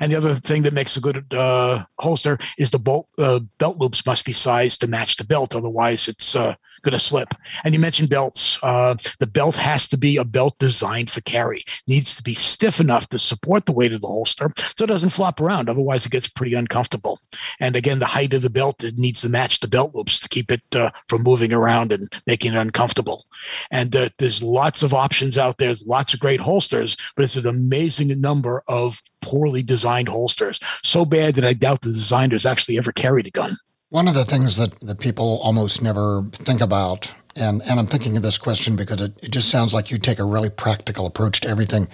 And 0.00 0.12
the 0.12 0.16
other 0.16 0.34
thing 0.34 0.62
that 0.62 0.74
makes 0.74 0.96
a 0.96 1.00
good 1.00 1.32
uh, 1.32 1.84
holster 1.98 2.38
is 2.58 2.70
the 2.70 2.78
bolt, 2.78 3.08
uh, 3.18 3.40
belt 3.58 3.78
loops 3.78 4.04
must 4.04 4.24
be 4.24 4.32
sized 4.32 4.80
to 4.80 4.86
match 4.86 5.16
the 5.16 5.24
belt. 5.24 5.54
Otherwise, 5.54 6.08
it's 6.08 6.36
uh, 6.36 6.54
going 6.82 6.92
to 6.92 6.98
slip. 6.98 7.34
And 7.64 7.74
you 7.74 7.80
mentioned 7.80 8.10
belts. 8.10 8.58
Uh, 8.62 8.96
the 9.18 9.26
belt 9.26 9.56
has 9.56 9.88
to 9.88 9.96
be 9.96 10.16
a 10.16 10.24
belt 10.24 10.58
designed 10.58 11.10
for 11.10 11.20
carry. 11.22 11.64
Needs 11.88 12.14
to 12.16 12.22
be 12.22 12.34
stiff 12.34 12.80
enough 12.80 13.08
to 13.08 13.18
support 13.18 13.66
the 13.66 13.72
weight 13.72 13.92
of 13.92 14.00
the 14.00 14.08
holster 14.08 14.52
so 14.56 14.84
it 14.84 14.88
doesn't 14.88 15.10
flop 15.10 15.40
around. 15.40 15.68
Otherwise, 15.68 16.04
it 16.04 16.12
gets 16.12 16.28
pretty 16.28 16.54
uncomfortable. 16.54 17.20
And 17.60 17.76
again, 17.76 17.98
the 17.98 18.06
height 18.06 18.34
of 18.34 18.42
the 18.42 18.50
belt 18.50 18.84
it 18.84 18.98
needs 18.98 19.20
to 19.22 19.28
match 19.28 19.60
the 19.60 19.68
belt 19.68 19.94
loops 19.94 20.18
to 20.20 20.28
keep 20.28 20.50
it 20.50 20.62
uh, 20.74 20.90
from 21.08 21.22
moving 21.22 21.52
around 21.52 21.92
and 21.92 22.12
making 22.26 22.52
it 22.52 22.58
uncomfortable. 22.58 23.24
And 23.70 23.94
uh, 23.96 24.08
there's 24.18 24.42
lots 24.42 24.82
of 24.82 24.94
options 24.94 25.38
out 25.38 25.58
there. 25.58 25.68
There's 25.68 25.86
lots 25.86 26.14
of 26.14 26.20
great 26.20 26.40
holsters, 26.40 26.96
but 27.16 27.24
it's 27.24 27.36
an 27.36 27.46
amazing 27.46 28.20
number 28.20 28.62
of 28.68 29.00
poorly 29.20 29.62
designed 29.62 30.08
holsters. 30.08 30.60
So 30.82 31.04
bad 31.04 31.34
that 31.36 31.44
I 31.44 31.52
doubt 31.52 31.82
the 31.82 31.88
designers 31.88 32.44
actually 32.44 32.78
ever 32.78 32.92
carried 32.92 33.26
a 33.26 33.30
gun. 33.30 33.52
One 33.92 34.08
of 34.08 34.14
the 34.14 34.24
things 34.24 34.56
that, 34.56 34.80
that 34.80 35.00
people 35.00 35.38
almost 35.42 35.82
never 35.82 36.22
think 36.32 36.62
about, 36.62 37.12
and, 37.36 37.60
and 37.68 37.78
I'm 37.78 37.84
thinking 37.84 38.16
of 38.16 38.22
this 38.22 38.38
question 38.38 38.74
because 38.74 39.02
it, 39.02 39.12
it 39.22 39.30
just 39.30 39.50
sounds 39.50 39.74
like 39.74 39.90
you 39.90 39.98
take 39.98 40.18
a 40.18 40.24
really 40.24 40.48
practical 40.48 41.04
approach 41.04 41.42
to 41.42 41.48
everything, 41.50 41.88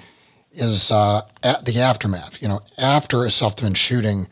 is 0.53 0.93
uh, 0.93 1.23
at 1.43 1.65
the 1.65 1.81
aftermath. 1.81 2.41
You 2.41 2.47
know, 2.47 2.61
after 2.79 3.25
a 3.25 3.31
self-defense 3.31 3.79
shooting, 3.79 4.29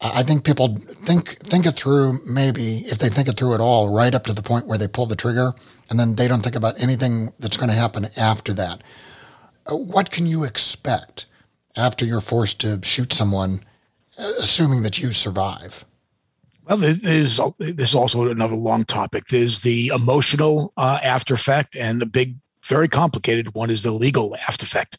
I 0.00 0.24
think 0.24 0.42
people 0.42 0.78
think 0.88 1.38
think 1.38 1.64
it 1.64 1.76
through. 1.76 2.18
Maybe 2.26 2.78
if 2.78 2.98
they 2.98 3.08
think 3.08 3.28
it 3.28 3.36
through 3.36 3.54
at 3.54 3.60
all, 3.60 3.94
right 3.94 4.12
up 4.12 4.24
to 4.24 4.32
the 4.32 4.42
point 4.42 4.66
where 4.66 4.76
they 4.76 4.88
pull 4.88 5.06
the 5.06 5.14
trigger, 5.14 5.52
and 5.90 6.00
then 6.00 6.16
they 6.16 6.26
don't 6.26 6.42
think 6.42 6.56
about 6.56 6.82
anything 6.82 7.32
that's 7.38 7.56
going 7.56 7.70
to 7.70 7.76
happen 7.76 8.08
after 8.16 8.52
that. 8.54 8.82
Uh, 9.70 9.76
what 9.76 10.10
can 10.10 10.26
you 10.26 10.42
expect 10.42 11.26
after 11.76 12.04
you're 12.04 12.20
forced 12.20 12.60
to 12.62 12.80
shoot 12.82 13.12
someone, 13.12 13.60
uh, 14.18 14.32
assuming 14.40 14.82
that 14.82 14.98
you 14.98 15.12
survive? 15.12 15.84
Well, 16.70 16.78
there's 16.78 17.40
there's 17.58 17.94
also 17.96 18.30
another 18.30 18.54
long 18.54 18.84
topic. 18.84 19.26
There's 19.26 19.62
the 19.62 19.88
emotional 19.88 20.72
uh, 20.76 21.00
after 21.02 21.34
effect, 21.34 21.74
and 21.74 22.00
the 22.00 22.06
big, 22.06 22.36
very 22.64 22.86
complicated 22.86 23.52
one 23.56 23.70
is 23.70 23.82
the 23.82 23.90
legal 23.90 24.36
after 24.46 24.64
effect. 24.64 24.96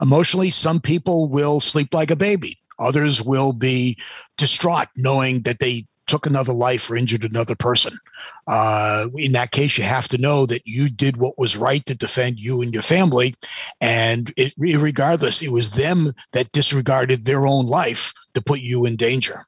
Emotionally, 0.00 0.50
some 0.50 0.80
people 0.80 1.28
will 1.28 1.58
sleep 1.58 1.92
like 1.92 2.12
a 2.12 2.16
baby. 2.16 2.56
Others 2.78 3.20
will 3.20 3.52
be 3.52 3.98
distraught 4.36 4.86
knowing 4.96 5.42
that 5.42 5.58
they 5.58 5.88
took 6.06 6.24
another 6.24 6.52
life 6.52 6.88
or 6.88 6.94
injured 6.94 7.24
another 7.24 7.56
person. 7.56 7.98
Uh, 8.46 9.08
in 9.16 9.32
that 9.32 9.50
case, 9.50 9.76
you 9.76 9.82
have 9.82 10.06
to 10.08 10.18
know 10.18 10.46
that 10.46 10.62
you 10.66 10.88
did 10.88 11.16
what 11.16 11.36
was 11.36 11.56
right 11.56 11.84
to 11.86 11.96
defend 11.96 12.38
you 12.38 12.62
and 12.62 12.72
your 12.72 12.82
family. 12.82 13.34
And 13.80 14.32
it, 14.36 14.54
regardless, 14.56 15.42
it 15.42 15.50
was 15.50 15.72
them 15.72 16.12
that 16.30 16.52
disregarded 16.52 17.24
their 17.24 17.44
own 17.44 17.66
life 17.66 18.14
to 18.34 18.40
put 18.40 18.60
you 18.60 18.86
in 18.86 18.94
danger. 18.94 19.44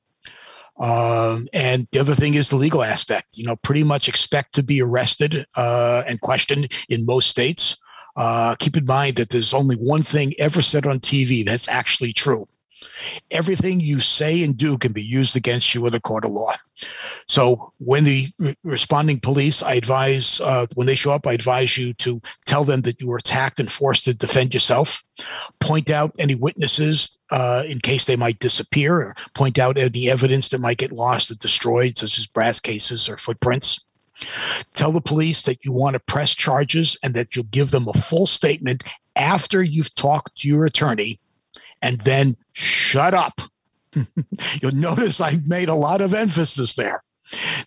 Um, 0.81 1.47
and 1.53 1.87
the 1.93 1.99
other 1.99 2.15
thing 2.15 2.35
is 2.35 2.49
the 2.49 2.57
legal 2.57 2.83
aspect. 2.83 3.37
You 3.37 3.47
know, 3.47 3.57
pretty 3.57 3.85
much 3.85 4.09
expect 4.09 4.55
to 4.55 4.63
be 4.63 4.81
arrested 4.81 5.47
uh, 5.57 6.03
and 6.07 6.21
questioned 6.21 6.73
in 6.89 7.05
most 7.07 7.29
states. 7.29 7.77
Uh, 8.17 8.55
keep 8.59 8.77
in 8.77 8.85
mind 8.85 9.17
that 9.17 9.29
there's 9.29 9.55
only 9.55 9.77
one 9.77 10.03
thing 10.03 10.35
ever 10.39 10.63
said 10.63 10.87
on 10.87 10.99
TV 10.99 11.45
that's 11.45 11.69
actually 11.69 12.13
true. 12.13 12.49
Everything 13.31 13.81
you 13.81 14.01
say 14.01 14.43
and 14.43 14.57
do 14.57 14.79
can 14.79 14.93
be 14.93 15.03
used 15.03 15.37
against 15.37 15.75
you 15.75 15.87
in 15.87 15.95
a 15.95 16.01
court 16.01 16.25
of 16.25 16.31
law. 16.31 16.55
So 17.29 17.73
when 17.79 18.05
the 18.05 18.29
re- 18.39 18.57
responding 18.65 19.21
police, 19.21 19.63
I 19.63 19.75
advise 19.75 20.41
uh, 20.41 20.67
when 20.75 20.87
they 20.87 20.95
show 20.95 21.13
up, 21.13 21.27
I 21.27 21.33
advise 21.33 21.77
you 21.77 21.93
to 21.95 22.21
tell 22.47 22.65
them 22.65 22.81
that 22.83 23.01
you 23.01 23.09
were 23.09 23.19
attacked 23.19 23.61
and 23.61 23.71
forced 23.71 24.05
to 24.05 24.15
defend 24.15 24.55
yourself. 24.55 25.03
Point 25.61 25.91
out 25.91 26.15
any 26.19 26.35
witnesses 26.35 27.19
uh, 27.31 27.65
in 27.67 27.81
case 27.81 28.07
they 28.07 28.17
might 28.17 28.39
disappear, 28.39 28.97
or 28.97 29.15
point 29.35 29.59
out 29.59 29.77
any 29.77 30.09
evidence 30.09 30.49
that 30.49 30.61
might 30.61 30.79
get 30.79 30.93
lost 30.93 31.31
or 31.31 31.35
destroyed, 31.35 31.99
such 31.99 32.19
as 32.19 32.27
brass 32.27 32.61
cases 32.61 33.09
or 33.09 33.17
footprints. 33.17 33.85
Tell 34.75 34.93
the 34.93 35.01
police 35.01 35.43
that 35.43 35.65
you 35.65 35.73
want 35.73 35.95
to 35.95 36.01
press 36.01 36.35
charges 36.35 36.99
and 37.03 37.15
that 37.15 37.35
you'll 37.35 37.45
give 37.45 37.71
them 37.71 37.89
a 37.89 37.93
full 37.95 38.27
statement 38.27 38.85
after 39.17 39.63
you've 39.63 39.95
talked 39.95 40.39
to 40.39 40.49
your 40.49 40.67
attorney 40.67 41.19
and 41.83 42.01
then 42.01 42.37
shut 42.53 43.15
up. 43.15 43.41
You'll 44.63 44.73
notice 44.75 45.21
I've 45.21 45.49
made 45.49 45.69
a 45.69 45.75
lot 45.75 46.01
of 46.01 46.15
emphasis 46.15 46.75
there. 46.75 47.03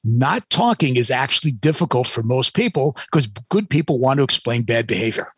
Not 0.04 0.50
talking 0.50 0.98
is 0.98 1.12
actually 1.12 1.52
difficult 1.52 2.08
for 2.08 2.24
most 2.24 2.54
people 2.54 2.98
because 3.12 3.28
good 3.50 3.70
people 3.70 4.00
want 4.00 4.18
to 4.18 4.24
explain 4.24 4.64
bad 4.64 4.88
behavior. 4.88 5.34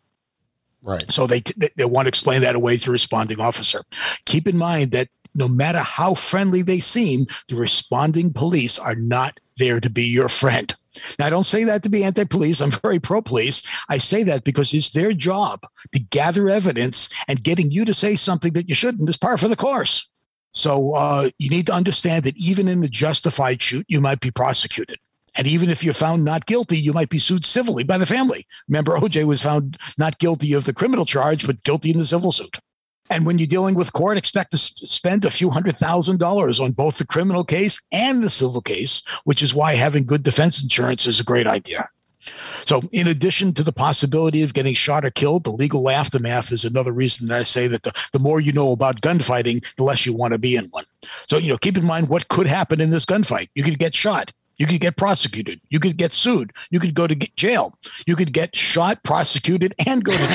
Right. 0.82 1.10
So 1.10 1.26
they, 1.26 1.42
they 1.76 1.84
want 1.84 2.06
to 2.06 2.08
explain 2.08 2.42
that 2.42 2.54
away 2.54 2.76
to 2.78 2.92
responding 2.92 3.40
officer. 3.40 3.82
Keep 4.24 4.46
in 4.48 4.56
mind 4.56 4.92
that 4.92 5.08
no 5.34 5.48
matter 5.48 5.80
how 5.80 6.14
friendly 6.14 6.62
they 6.62 6.80
seem, 6.80 7.26
the 7.48 7.56
responding 7.56 8.32
police 8.32 8.78
are 8.78 8.94
not 8.94 9.38
there 9.58 9.80
to 9.80 9.90
be 9.90 10.04
your 10.04 10.28
friend. 10.28 10.74
Now, 11.18 11.26
I 11.26 11.30
don't 11.30 11.44
say 11.44 11.64
that 11.64 11.82
to 11.82 11.88
be 11.88 12.04
anti 12.04 12.24
police. 12.24 12.60
I'm 12.60 12.70
very 12.82 12.98
pro 12.98 13.22
police. 13.22 13.62
I 13.88 13.98
say 13.98 14.22
that 14.24 14.44
because 14.44 14.72
it's 14.74 14.90
their 14.90 15.12
job 15.12 15.66
to 15.92 15.98
gather 15.98 16.48
evidence 16.48 17.08
and 17.28 17.42
getting 17.42 17.70
you 17.70 17.84
to 17.84 17.94
say 17.94 18.16
something 18.16 18.52
that 18.54 18.68
you 18.68 18.74
shouldn't 18.74 19.08
is 19.08 19.16
par 19.16 19.38
for 19.38 19.48
the 19.48 19.56
course. 19.56 20.08
So 20.52 20.94
uh, 20.94 21.30
you 21.38 21.50
need 21.50 21.66
to 21.66 21.74
understand 21.74 22.24
that 22.24 22.36
even 22.36 22.66
in 22.66 22.82
a 22.82 22.88
justified 22.88 23.60
shoot, 23.60 23.84
you 23.88 24.00
might 24.00 24.20
be 24.20 24.30
prosecuted. 24.30 24.98
And 25.36 25.46
even 25.46 25.68
if 25.68 25.84
you're 25.84 25.92
found 25.92 26.24
not 26.24 26.46
guilty, 26.46 26.78
you 26.78 26.94
might 26.94 27.10
be 27.10 27.18
sued 27.18 27.44
civilly 27.44 27.84
by 27.84 27.98
the 27.98 28.06
family. 28.06 28.46
Remember, 28.68 28.96
OJ 28.96 29.24
was 29.26 29.42
found 29.42 29.78
not 29.98 30.18
guilty 30.18 30.54
of 30.54 30.64
the 30.64 30.72
criminal 30.72 31.04
charge, 31.04 31.46
but 31.46 31.62
guilty 31.62 31.90
in 31.90 31.98
the 31.98 32.06
civil 32.06 32.32
suit. 32.32 32.58
And 33.10 33.24
when 33.24 33.38
you're 33.38 33.46
dealing 33.46 33.74
with 33.74 33.92
court, 33.92 34.18
expect 34.18 34.50
to 34.52 34.58
spend 34.58 35.24
a 35.24 35.30
few 35.30 35.50
hundred 35.50 35.76
thousand 35.76 36.18
dollars 36.18 36.60
on 36.60 36.72
both 36.72 36.98
the 36.98 37.06
criminal 37.06 37.44
case 37.44 37.80
and 37.92 38.22
the 38.22 38.30
civil 38.30 38.60
case, 38.60 39.02
which 39.24 39.42
is 39.42 39.54
why 39.54 39.74
having 39.74 40.04
good 40.04 40.22
defense 40.22 40.62
insurance 40.62 41.06
is 41.06 41.20
a 41.20 41.24
great 41.24 41.46
idea. 41.46 41.88
So, 42.64 42.82
in 42.90 43.06
addition 43.06 43.52
to 43.54 43.62
the 43.62 43.72
possibility 43.72 44.42
of 44.42 44.54
getting 44.54 44.74
shot 44.74 45.04
or 45.04 45.10
killed, 45.10 45.44
the 45.44 45.52
legal 45.52 45.88
aftermath 45.88 46.50
is 46.50 46.64
another 46.64 46.92
reason 46.92 47.28
that 47.28 47.38
I 47.38 47.42
say 47.44 47.68
that 47.68 47.84
the, 47.84 47.92
the 48.12 48.18
more 48.18 48.40
you 48.40 48.52
know 48.52 48.72
about 48.72 49.00
gunfighting, 49.00 49.64
the 49.76 49.84
less 49.84 50.04
you 50.04 50.12
want 50.12 50.32
to 50.32 50.38
be 50.38 50.56
in 50.56 50.64
one. 50.66 50.84
So, 51.28 51.38
you 51.38 51.52
know, 51.52 51.58
keep 51.58 51.78
in 51.78 51.84
mind 51.84 52.08
what 52.08 52.28
could 52.28 52.48
happen 52.48 52.80
in 52.80 52.90
this 52.90 53.04
gunfight. 53.04 53.48
You 53.54 53.62
could 53.62 53.78
get 53.78 53.94
shot, 53.94 54.32
You 54.58 54.66
could 54.66 54.80
get 54.80 54.96
prosecuted. 54.96 55.60
You 55.68 55.80
could 55.80 55.96
get 55.96 56.14
sued. 56.14 56.52
You 56.70 56.80
could 56.80 56.94
go 56.94 57.06
to 57.06 57.14
jail. 57.14 57.74
You 58.06 58.16
could 58.16 58.32
get 58.32 58.56
shot, 58.56 59.02
prosecuted, 59.02 59.74
and 59.86 60.02
go 60.02 60.12
to 60.12 60.26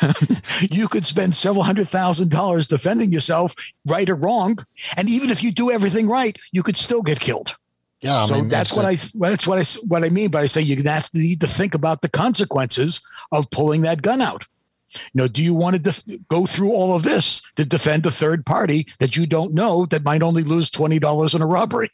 jail. 0.00 0.38
you 0.70 0.88
could 0.88 1.04
spend 1.06 1.34
several 1.34 1.62
hundred 1.62 1.88
thousand 1.88 2.30
dollars 2.30 2.66
defending 2.66 3.12
yourself, 3.12 3.54
right 3.86 4.08
or 4.08 4.14
wrong. 4.14 4.64
And 4.96 5.10
even 5.10 5.30
if 5.30 5.42
you 5.42 5.52
do 5.52 5.70
everything 5.70 6.08
right, 6.08 6.38
you 6.52 6.62
could 6.62 6.76
still 6.76 7.02
get 7.02 7.20
killed. 7.20 7.54
Yeah, 8.00 8.22
I 8.22 8.26
so 8.26 8.34
mean, 8.34 8.48
that's 8.48 8.74
what 8.74 8.86
I 8.86 8.96
that's 9.14 9.46
what 9.46 9.58
I 9.58 9.64
what 9.86 10.04
I 10.04 10.08
mean. 10.08 10.30
But 10.30 10.42
I 10.42 10.46
say 10.46 10.62
you 10.62 10.82
have 10.84 11.10
to 11.10 11.18
need 11.18 11.40
to 11.42 11.46
think 11.46 11.74
about 11.74 12.00
the 12.00 12.08
consequences 12.08 13.02
of 13.30 13.50
pulling 13.50 13.82
that 13.82 14.00
gun 14.00 14.22
out. 14.22 14.46
You 14.92 15.22
know, 15.22 15.28
do 15.28 15.42
you 15.42 15.54
want 15.54 15.76
to 15.76 15.82
def- 15.82 16.02
go 16.28 16.46
through 16.46 16.72
all 16.72 16.96
of 16.96 17.02
this 17.02 17.42
to 17.56 17.64
defend 17.64 18.06
a 18.06 18.10
third 18.10 18.44
party 18.44 18.88
that 18.98 19.16
you 19.16 19.26
don't 19.26 19.54
know 19.54 19.86
that 19.86 20.02
might 20.02 20.22
only 20.22 20.42
lose 20.42 20.70
twenty 20.70 20.98
dollars 20.98 21.34
in 21.34 21.42
a 21.42 21.46
robbery? 21.46 21.90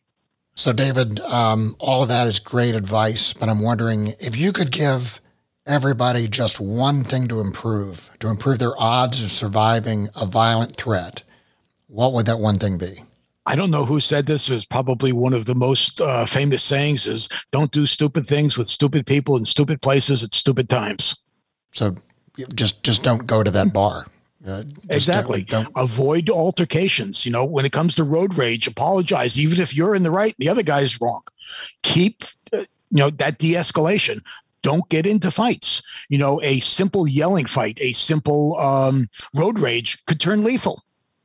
So, 0.57 0.73
David, 0.73 1.21
um, 1.21 1.77
all 1.79 2.03
of 2.03 2.09
that 2.09 2.27
is 2.27 2.39
great 2.39 2.75
advice, 2.75 3.35
but 3.35 3.51
I'm 3.51 3.61
wondering 3.61 4.15
if 4.19 4.37
you 4.39 4.53
could 4.53 4.73
give 4.73 5.21
everybody 5.67 6.29
just 6.29 6.61
one 6.61 7.05
thing 7.05 7.29
to 7.29 7.41
improve, 7.41 8.11
to 8.21 8.29
improve 8.29 8.59
their 8.59 8.73
odds 8.79 9.23
of 9.23 9.31
surviving 9.31 10.09
a 10.17 10.25
violent 10.25 10.75
threat, 10.75 11.23
what 11.89 12.15
would 12.15 12.25
that 12.27 12.39
one 12.39 12.57
thing 12.57 12.79
be? 12.79 13.03
I 13.45 13.55
don't 13.55 13.71
know 13.71 13.85
who 13.85 14.01
said 14.01 14.25
this. 14.25 14.49
Is 14.49 14.65
probably 14.65 15.13
one 15.13 15.35
of 15.35 15.45
the 15.45 15.55
most 15.55 16.01
uh, 16.01 16.25
famous 16.25 16.65
sayings: 16.65 17.07
"Is 17.07 17.29
don't 17.53 17.71
do 17.71 17.87
stupid 17.87 18.27
things 18.27 18.57
with 18.57 18.67
stupid 18.67 19.07
people 19.07 19.37
in 19.37 19.45
stupid 19.45 19.83
places 19.83 20.25
at 20.25 20.35
stupid 20.35 20.69
times." 20.69 21.23
So, 21.73 21.95
just 22.55 22.83
just 22.83 23.05
don't 23.05 23.27
go 23.27 23.45
to 23.45 23.51
that 23.53 23.73
bar. 23.73 24.07
Uh, 24.47 24.63
exactly. 24.91 25.43
Don't, 25.43 25.65
don't, 25.65 25.85
Avoid 25.85 26.31
altercations. 26.31 27.27
You 27.27 27.33
know, 27.33 27.45
when 27.45 27.65
it 27.65 27.73
comes 27.73 27.95
to 27.95 28.05
road 28.05 28.37
rage, 28.39 28.67
apologize, 28.67 29.39
even 29.39 29.61
if 29.61 29.75
you're 29.75 29.95
in 29.95 30.03
the 30.03 30.11
right, 30.11 30.35
the 30.39 30.49
other 30.49 30.63
guy's 30.63 31.01
wrong. 31.01 31.23
Keep, 31.83 32.25
uh, 32.53 32.59
you 32.91 32.99
know, 32.99 33.11
that 33.11 33.39
de-escalation. 33.39 34.21
Don't 34.63 34.89
get 34.89 35.07
into 35.07 35.31
fights. 35.31 35.83
You 36.09 36.19
know, 36.19 36.41
a 36.43 36.61
simple 36.61 37.07
yelling 37.07 37.47
fight, 37.47 37.79
a 37.81 37.93
simple 37.93 38.57
um, 38.59 39.09
road 39.35 39.59
rage 39.59 40.05
could 40.07 40.21
turn 40.21 40.45
lethal. 40.45 40.83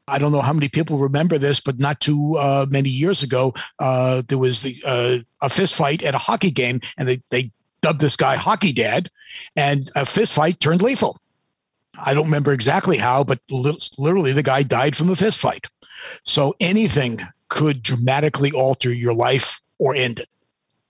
I 0.08 0.18
don't 0.18 0.32
know 0.32 0.42
how 0.42 0.54
many 0.54 0.68
people 0.68 0.98
remember 0.98 1.38
this, 1.38 1.60
but 1.60 1.80
not 1.80 2.00
too 2.02 2.36
uh, 2.38 2.66
many 2.70 2.90
years 2.90 3.24
ago, 3.24 3.54
uh, 3.80 4.24
there 4.28 4.38
was 4.38 4.62
the, 4.64 4.82
uh, 4.86 5.20
a 5.42 5.50
fist 5.50 5.76
fight 5.76 6.04
at 6.04 6.16
a 6.16 6.20
hockey 6.20 6.52
game, 6.52 6.82
and 6.98 7.08
they, 7.08 7.22
they 7.30 7.52
dubbed 7.82 8.02
this 8.02 8.16
guy 8.16 8.36
Hockey 8.36 8.74
Dad, 8.74 9.10
and 9.56 9.90
a 9.96 10.06
fist 10.06 10.34
fight 10.34 10.60
turned 10.60 10.82
lethal. 10.82 11.20
I 12.04 12.14
don't 12.14 12.26
remember 12.26 12.54
exactly 12.54 12.98
how, 12.98 13.24
but 13.24 13.40
literally 13.50 14.32
the 14.32 14.44
guy 14.44 14.64
died 14.64 14.96
from 14.96 15.10
a 15.10 15.16
fist 15.16 15.40
fight. 15.40 15.66
So 16.24 16.56
anything 16.60 17.20
could 17.50 17.84
dramatically 17.84 18.52
alter 18.52 18.92
your 18.92 19.14
life 19.14 19.62
or 19.78 19.96
end 19.96 20.20
it. 20.20 20.30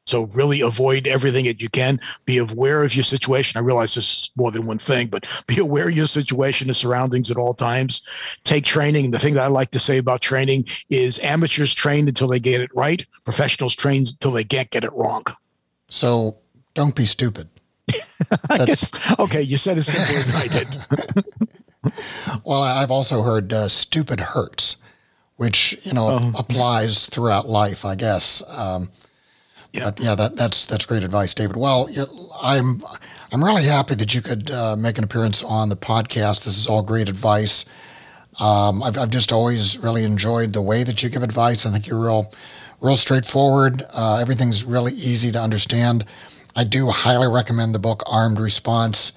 So 0.08 0.24
really 0.34 0.62
avoid 0.62 1.08
everything 1.08 1.45
that 1.45 1.62
you 1.62 1.69
can. 1.69 2.00
Be 2.26 2.38
aware 2.38 2.84
of 2.84 2.95
your 2.95 3.04
situation. 3.04 3.58
I 3.58 3.62
realize 3.62 3.93
this 3.93 4.06
is 4.06 4.32
more 4.36 4.52
than 4.52 4.65
one 4.65 4.80
thing, 4.80 5.08
but 5.08 5.26
be 5.47 5.60
aware 5.60 5.88
of 5.88 5.95
your 5.95 6.08
situation 6.08 6.69
and 6.69 6.76
surroundings 6.76 7.32
at 7.32 7.38
all 7.38 7.54
times. 7.54 8.04
Take 8.43 8.65
training. 8.65 9.12
The 9.12 9.19
thing 9.19 9.36
that 9.36 9.45
I 9.45 9.47
like 9.47 9.71
to 9.71 9.80
say 9.80 9.97
about 9.97 10.21
training 10.21 10.65
is 10.89 11.19
amateurs 11.19 11.74
train 11.74 12.08
until 12.08 12.28
they 12.28 12.39
get 12.39 12.62
it 12.62 12.76
right. 12.76 13.06
Professionals 13.24 13.76
train 13.76 14.02
until 14.02 14.32
they 14.32 14.43
can't 14.43 14.69
get 14.69 14.84
it 14.84 14.93
wrong. 14.93 15.24
So 15.89 16.38
don't 16.74 16.95
be 16.95 17.06
stupid. 17.06 17.47
guess, 18.49 19.19
okay, 19.19 19.41
you 19.41 19.57
said 19.57 19.77
it 19.77 19.84
simply 19.84 20.15
as 20.15 20.36
I 20.36 20.47
did. 20.47 21.93
well, 22.45 22.63
I've 22.63 22.91
also 22.91 23.21
heard 23.21 23.51
uh, 23.53 23.67
"stupid 23.67 24.19
hurts," 24.19 24.77
which 25.38 25.79
you 25.84 25.93
know 25.93 26.19
oh. 26.21 26.31
applies 26.38 27.07
throughout 27.07 27.49
life, 27.49 27.86
I 27.86 27.95
guess. 27.95 28.43
Um, 28.57 28.89
yeah. 29.73 29.86
But 29.86 29.99
yeah, 30.01 30.15
that, 30.15 30.36
that's 30.36 30.65
that's 30.65 30.86
great 30.86 31.03
advice, 31.03 31.34
David. 31.34 31.55
Well, 31.55 31.89
I'm 32.41 32.84
I'm 33.31 33.43
really 33.43 33.63
happy 33.63 33.95
that 33.95 34.13
you 34.13 34.21
could 34.21 34.51
uh, 34.51 34.75
make 34.75 34.97
an 34.97 35.03
appearance 35.03 35.43
on 35.43 35.69
the 35.69 35.77
podcast. 35.77 36.43
This 36.43 36.57
is 36.57 36.67
all 36.67 36.81
great 36.81 37.07
advice. 37.07 37.65
Um, 38.39 38.81
I've, 38.84 38.97
I've 38.97 39.10
just 39.10 39.31
always 39.31 39.77
really 39.77 40.03
enjoyed 40.03 40.53
the 40.53 40.62
way 40.62 40.84
that 40.84 41.03
you 41.03 41.10
give 41.10 41.23
advice. 41.23 41.65
I 41.65 41.71
think 41.71 41.88
you're 41.88 42.01
real, 42.01 42.34
real 42.81 42.95
straightforward. 42.95 43.84
Uh, 43.93 44.19
everything's 44.21 44.63
really 44.63 44.93
easy 44.93 45.31
to 45.31 45.41
understand. 45.41 46.05
I 46.55 46.63
do 46.63 46.89
highly 46.89 47.27
recommend 47.27 47.75
the 47.75 47.79
book 47.79 48.03
Armed 48.07 48.39
Response, 48.39 49.11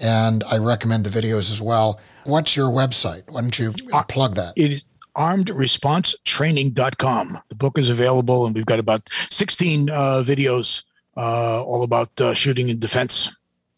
and 0.00 0.42
I 0.44 0.58
recommend 0.58 1.04
the 1.04 1.10
videos 1.10 1.50
as 1.50 1.60
well. 1.60 1.98
What's 2.24 2.56
your 2.56 2.70
website? 2.70 3.24
Why 3.28 3.42
don't 3.42 3.58
you 3.58 3.74
uh, 3.92 4.04
plug 4.04 4.36
that? 4.36 4.54
It 4.56 4.70
is 4.72 4.84
armedresponsetraining.com. 5.16 7.38
The 7.48 7.54
book 7.54 7.78
is 7.78 7.88
available, 7.90 8.46
and 8.46 8.54
we've 8.54 8.66
got 8.66 8.78
about 8.78 9.10
16 9.30 9.90
uh, 9.90 10.22
videos 10.26 10.84
uh, 11.16 11.62
all 11.62 11.82
about 11.82 12.08
uh, 12.20 12.34
shooting 12.34 12.70
and 12.70 12.78
defense. 12.80 13.34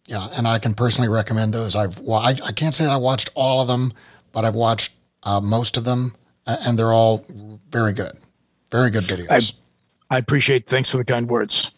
Yeah, 0.07 0.28
and 0.37 0.46
I 0.46 0.59
can 0.59 0.74
personally 0.74 1.09
recommend 1.09 1.54
those. 1.54 1.74
I've 1.74 1.98
well, 2.00 2.20
I, 2.20 2.35
I 2.44 2.52
can't 2.52 2.74
say 2.74 2.85
I 2.87 2.96
watched 2.96 3.30
all 3.35 3.62
of 3.62 3.68
them, 3.68 3.94
but 4.33 4.44
I've 4.44 4.54
watched 4.54 4.92
uh, 5.22 5.40
most 5.40 5.78
of 5.78 5.85
them, 5.85 6.14
and 6.46 6.78
they're 6.78 6.92
all 6.92 7.24
very 7.70 7.94
good, 7.94 8.12
very 8.70 8.90
good 8.90 9.04
videos. 9.04 9.54
I, 10.11 10.16
I 10.16 10.18
appreciate. 10.18 10.66
Thanks 10.66 10.90
for 10.90 10.98
the 10.98 11.04
kind 11.04 11.28
words. 11.28 11.70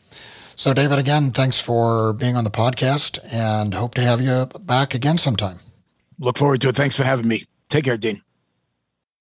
So, 0.58 0.72
David, 0.72 0.98
again, 0.98 1.32
thanks 1.32 1.60
for 1.60 2.14
being 2.14 2.34
on 2.34 2.44
the 2.44 2.50
podcast 2.50 3.18
and 3.30 3.74
hope 3.74 3.92
to 3.94 4.00
have 4.00 4.22
you 4.22 4.46
back 4.60 4.94
again 4.94 5.18
sometime. 5.18 5.58
Look 6.18 6.38
forward 6.38 6.62
to 6.62 6.70
it. 6.70 6.76
Thanks 6.76 6.96
for 6.96 7.04
having 7.04 7.28
me. 7.28 7.44
Take 7.68 7.84
care, 7.84 7.98
Dean. 7.98 8.22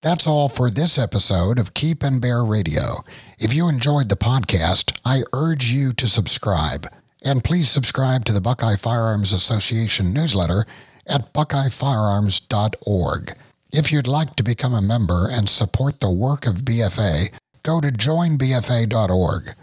That's 0.02 0.28
all 0.28 0.48
for 0.48 0.70
this 0.70 0.98
episode 0.98 1.60
of 1.60 1.74
Keep 1.74 2.04
and 2.04 2.22
Bear 2.22 2.46
Radio. 2.46 3.04
If 3.38 3.54
you 3.54 3.68
enjoyed 3.68 4.08
the 4.08 4.16
podcast, 4.16 4.98
I 5.04 5.24
urge 5.34 5.72
you 5.72 5.92
to 5.94 6.08
subscribe. 6.08 6.88
And 7.22 7.44
please 7.44 7.70
subscribe 7.70 8.24
to 8.26 8.32
the 8.32 8.40
Buckeye 8.40 8.78
Firearms 8.78 9.34
Association 9.34 10.14
newsletter 10.14 10.66
at 11.06 11.34
buckeyefirearms.org. 11.34 13.34
If 13.74 13.92
you'd 13.92 14.08
like 14.08 14.38
to 14.38 14.44
become 14.44 14.74
a 14.74 14.82
member 14.82 15.28
and 15.30 15.50
support 15.50 16.00
the 16.00 16.12
work 16.12 16.48
of 16.48 16.64
BFA, 16.64 17.34
go 17.64 17.82
to 17.82 17.90
joinbfa.org. 17.90 19.54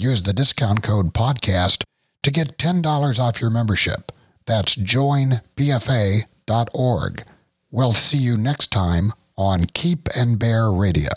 Use 0.00 0.22
the 0.22 0.32
discount 0.32 0.84
code 0.84 1.12
podcast 1.12 1.82
to 2.22 2.30
get 2.30 2.56
$10 2.56 3.18
off 3.18 3.40
your 3.40 3.50
membership. 3.50 4.12
That's 4.46 4.76
joinbfa.org. 4.76 5.42
We'll 7.72 7.92
see 7.92 8.18
you 8.18 8.36
next 8.36 8.68
time 8.68 9.12
on 9.36 9.64
Keep 9.74 10.08
and 10.14 10.38
Bear 10.38 10.70
Radio. 10.70 11.10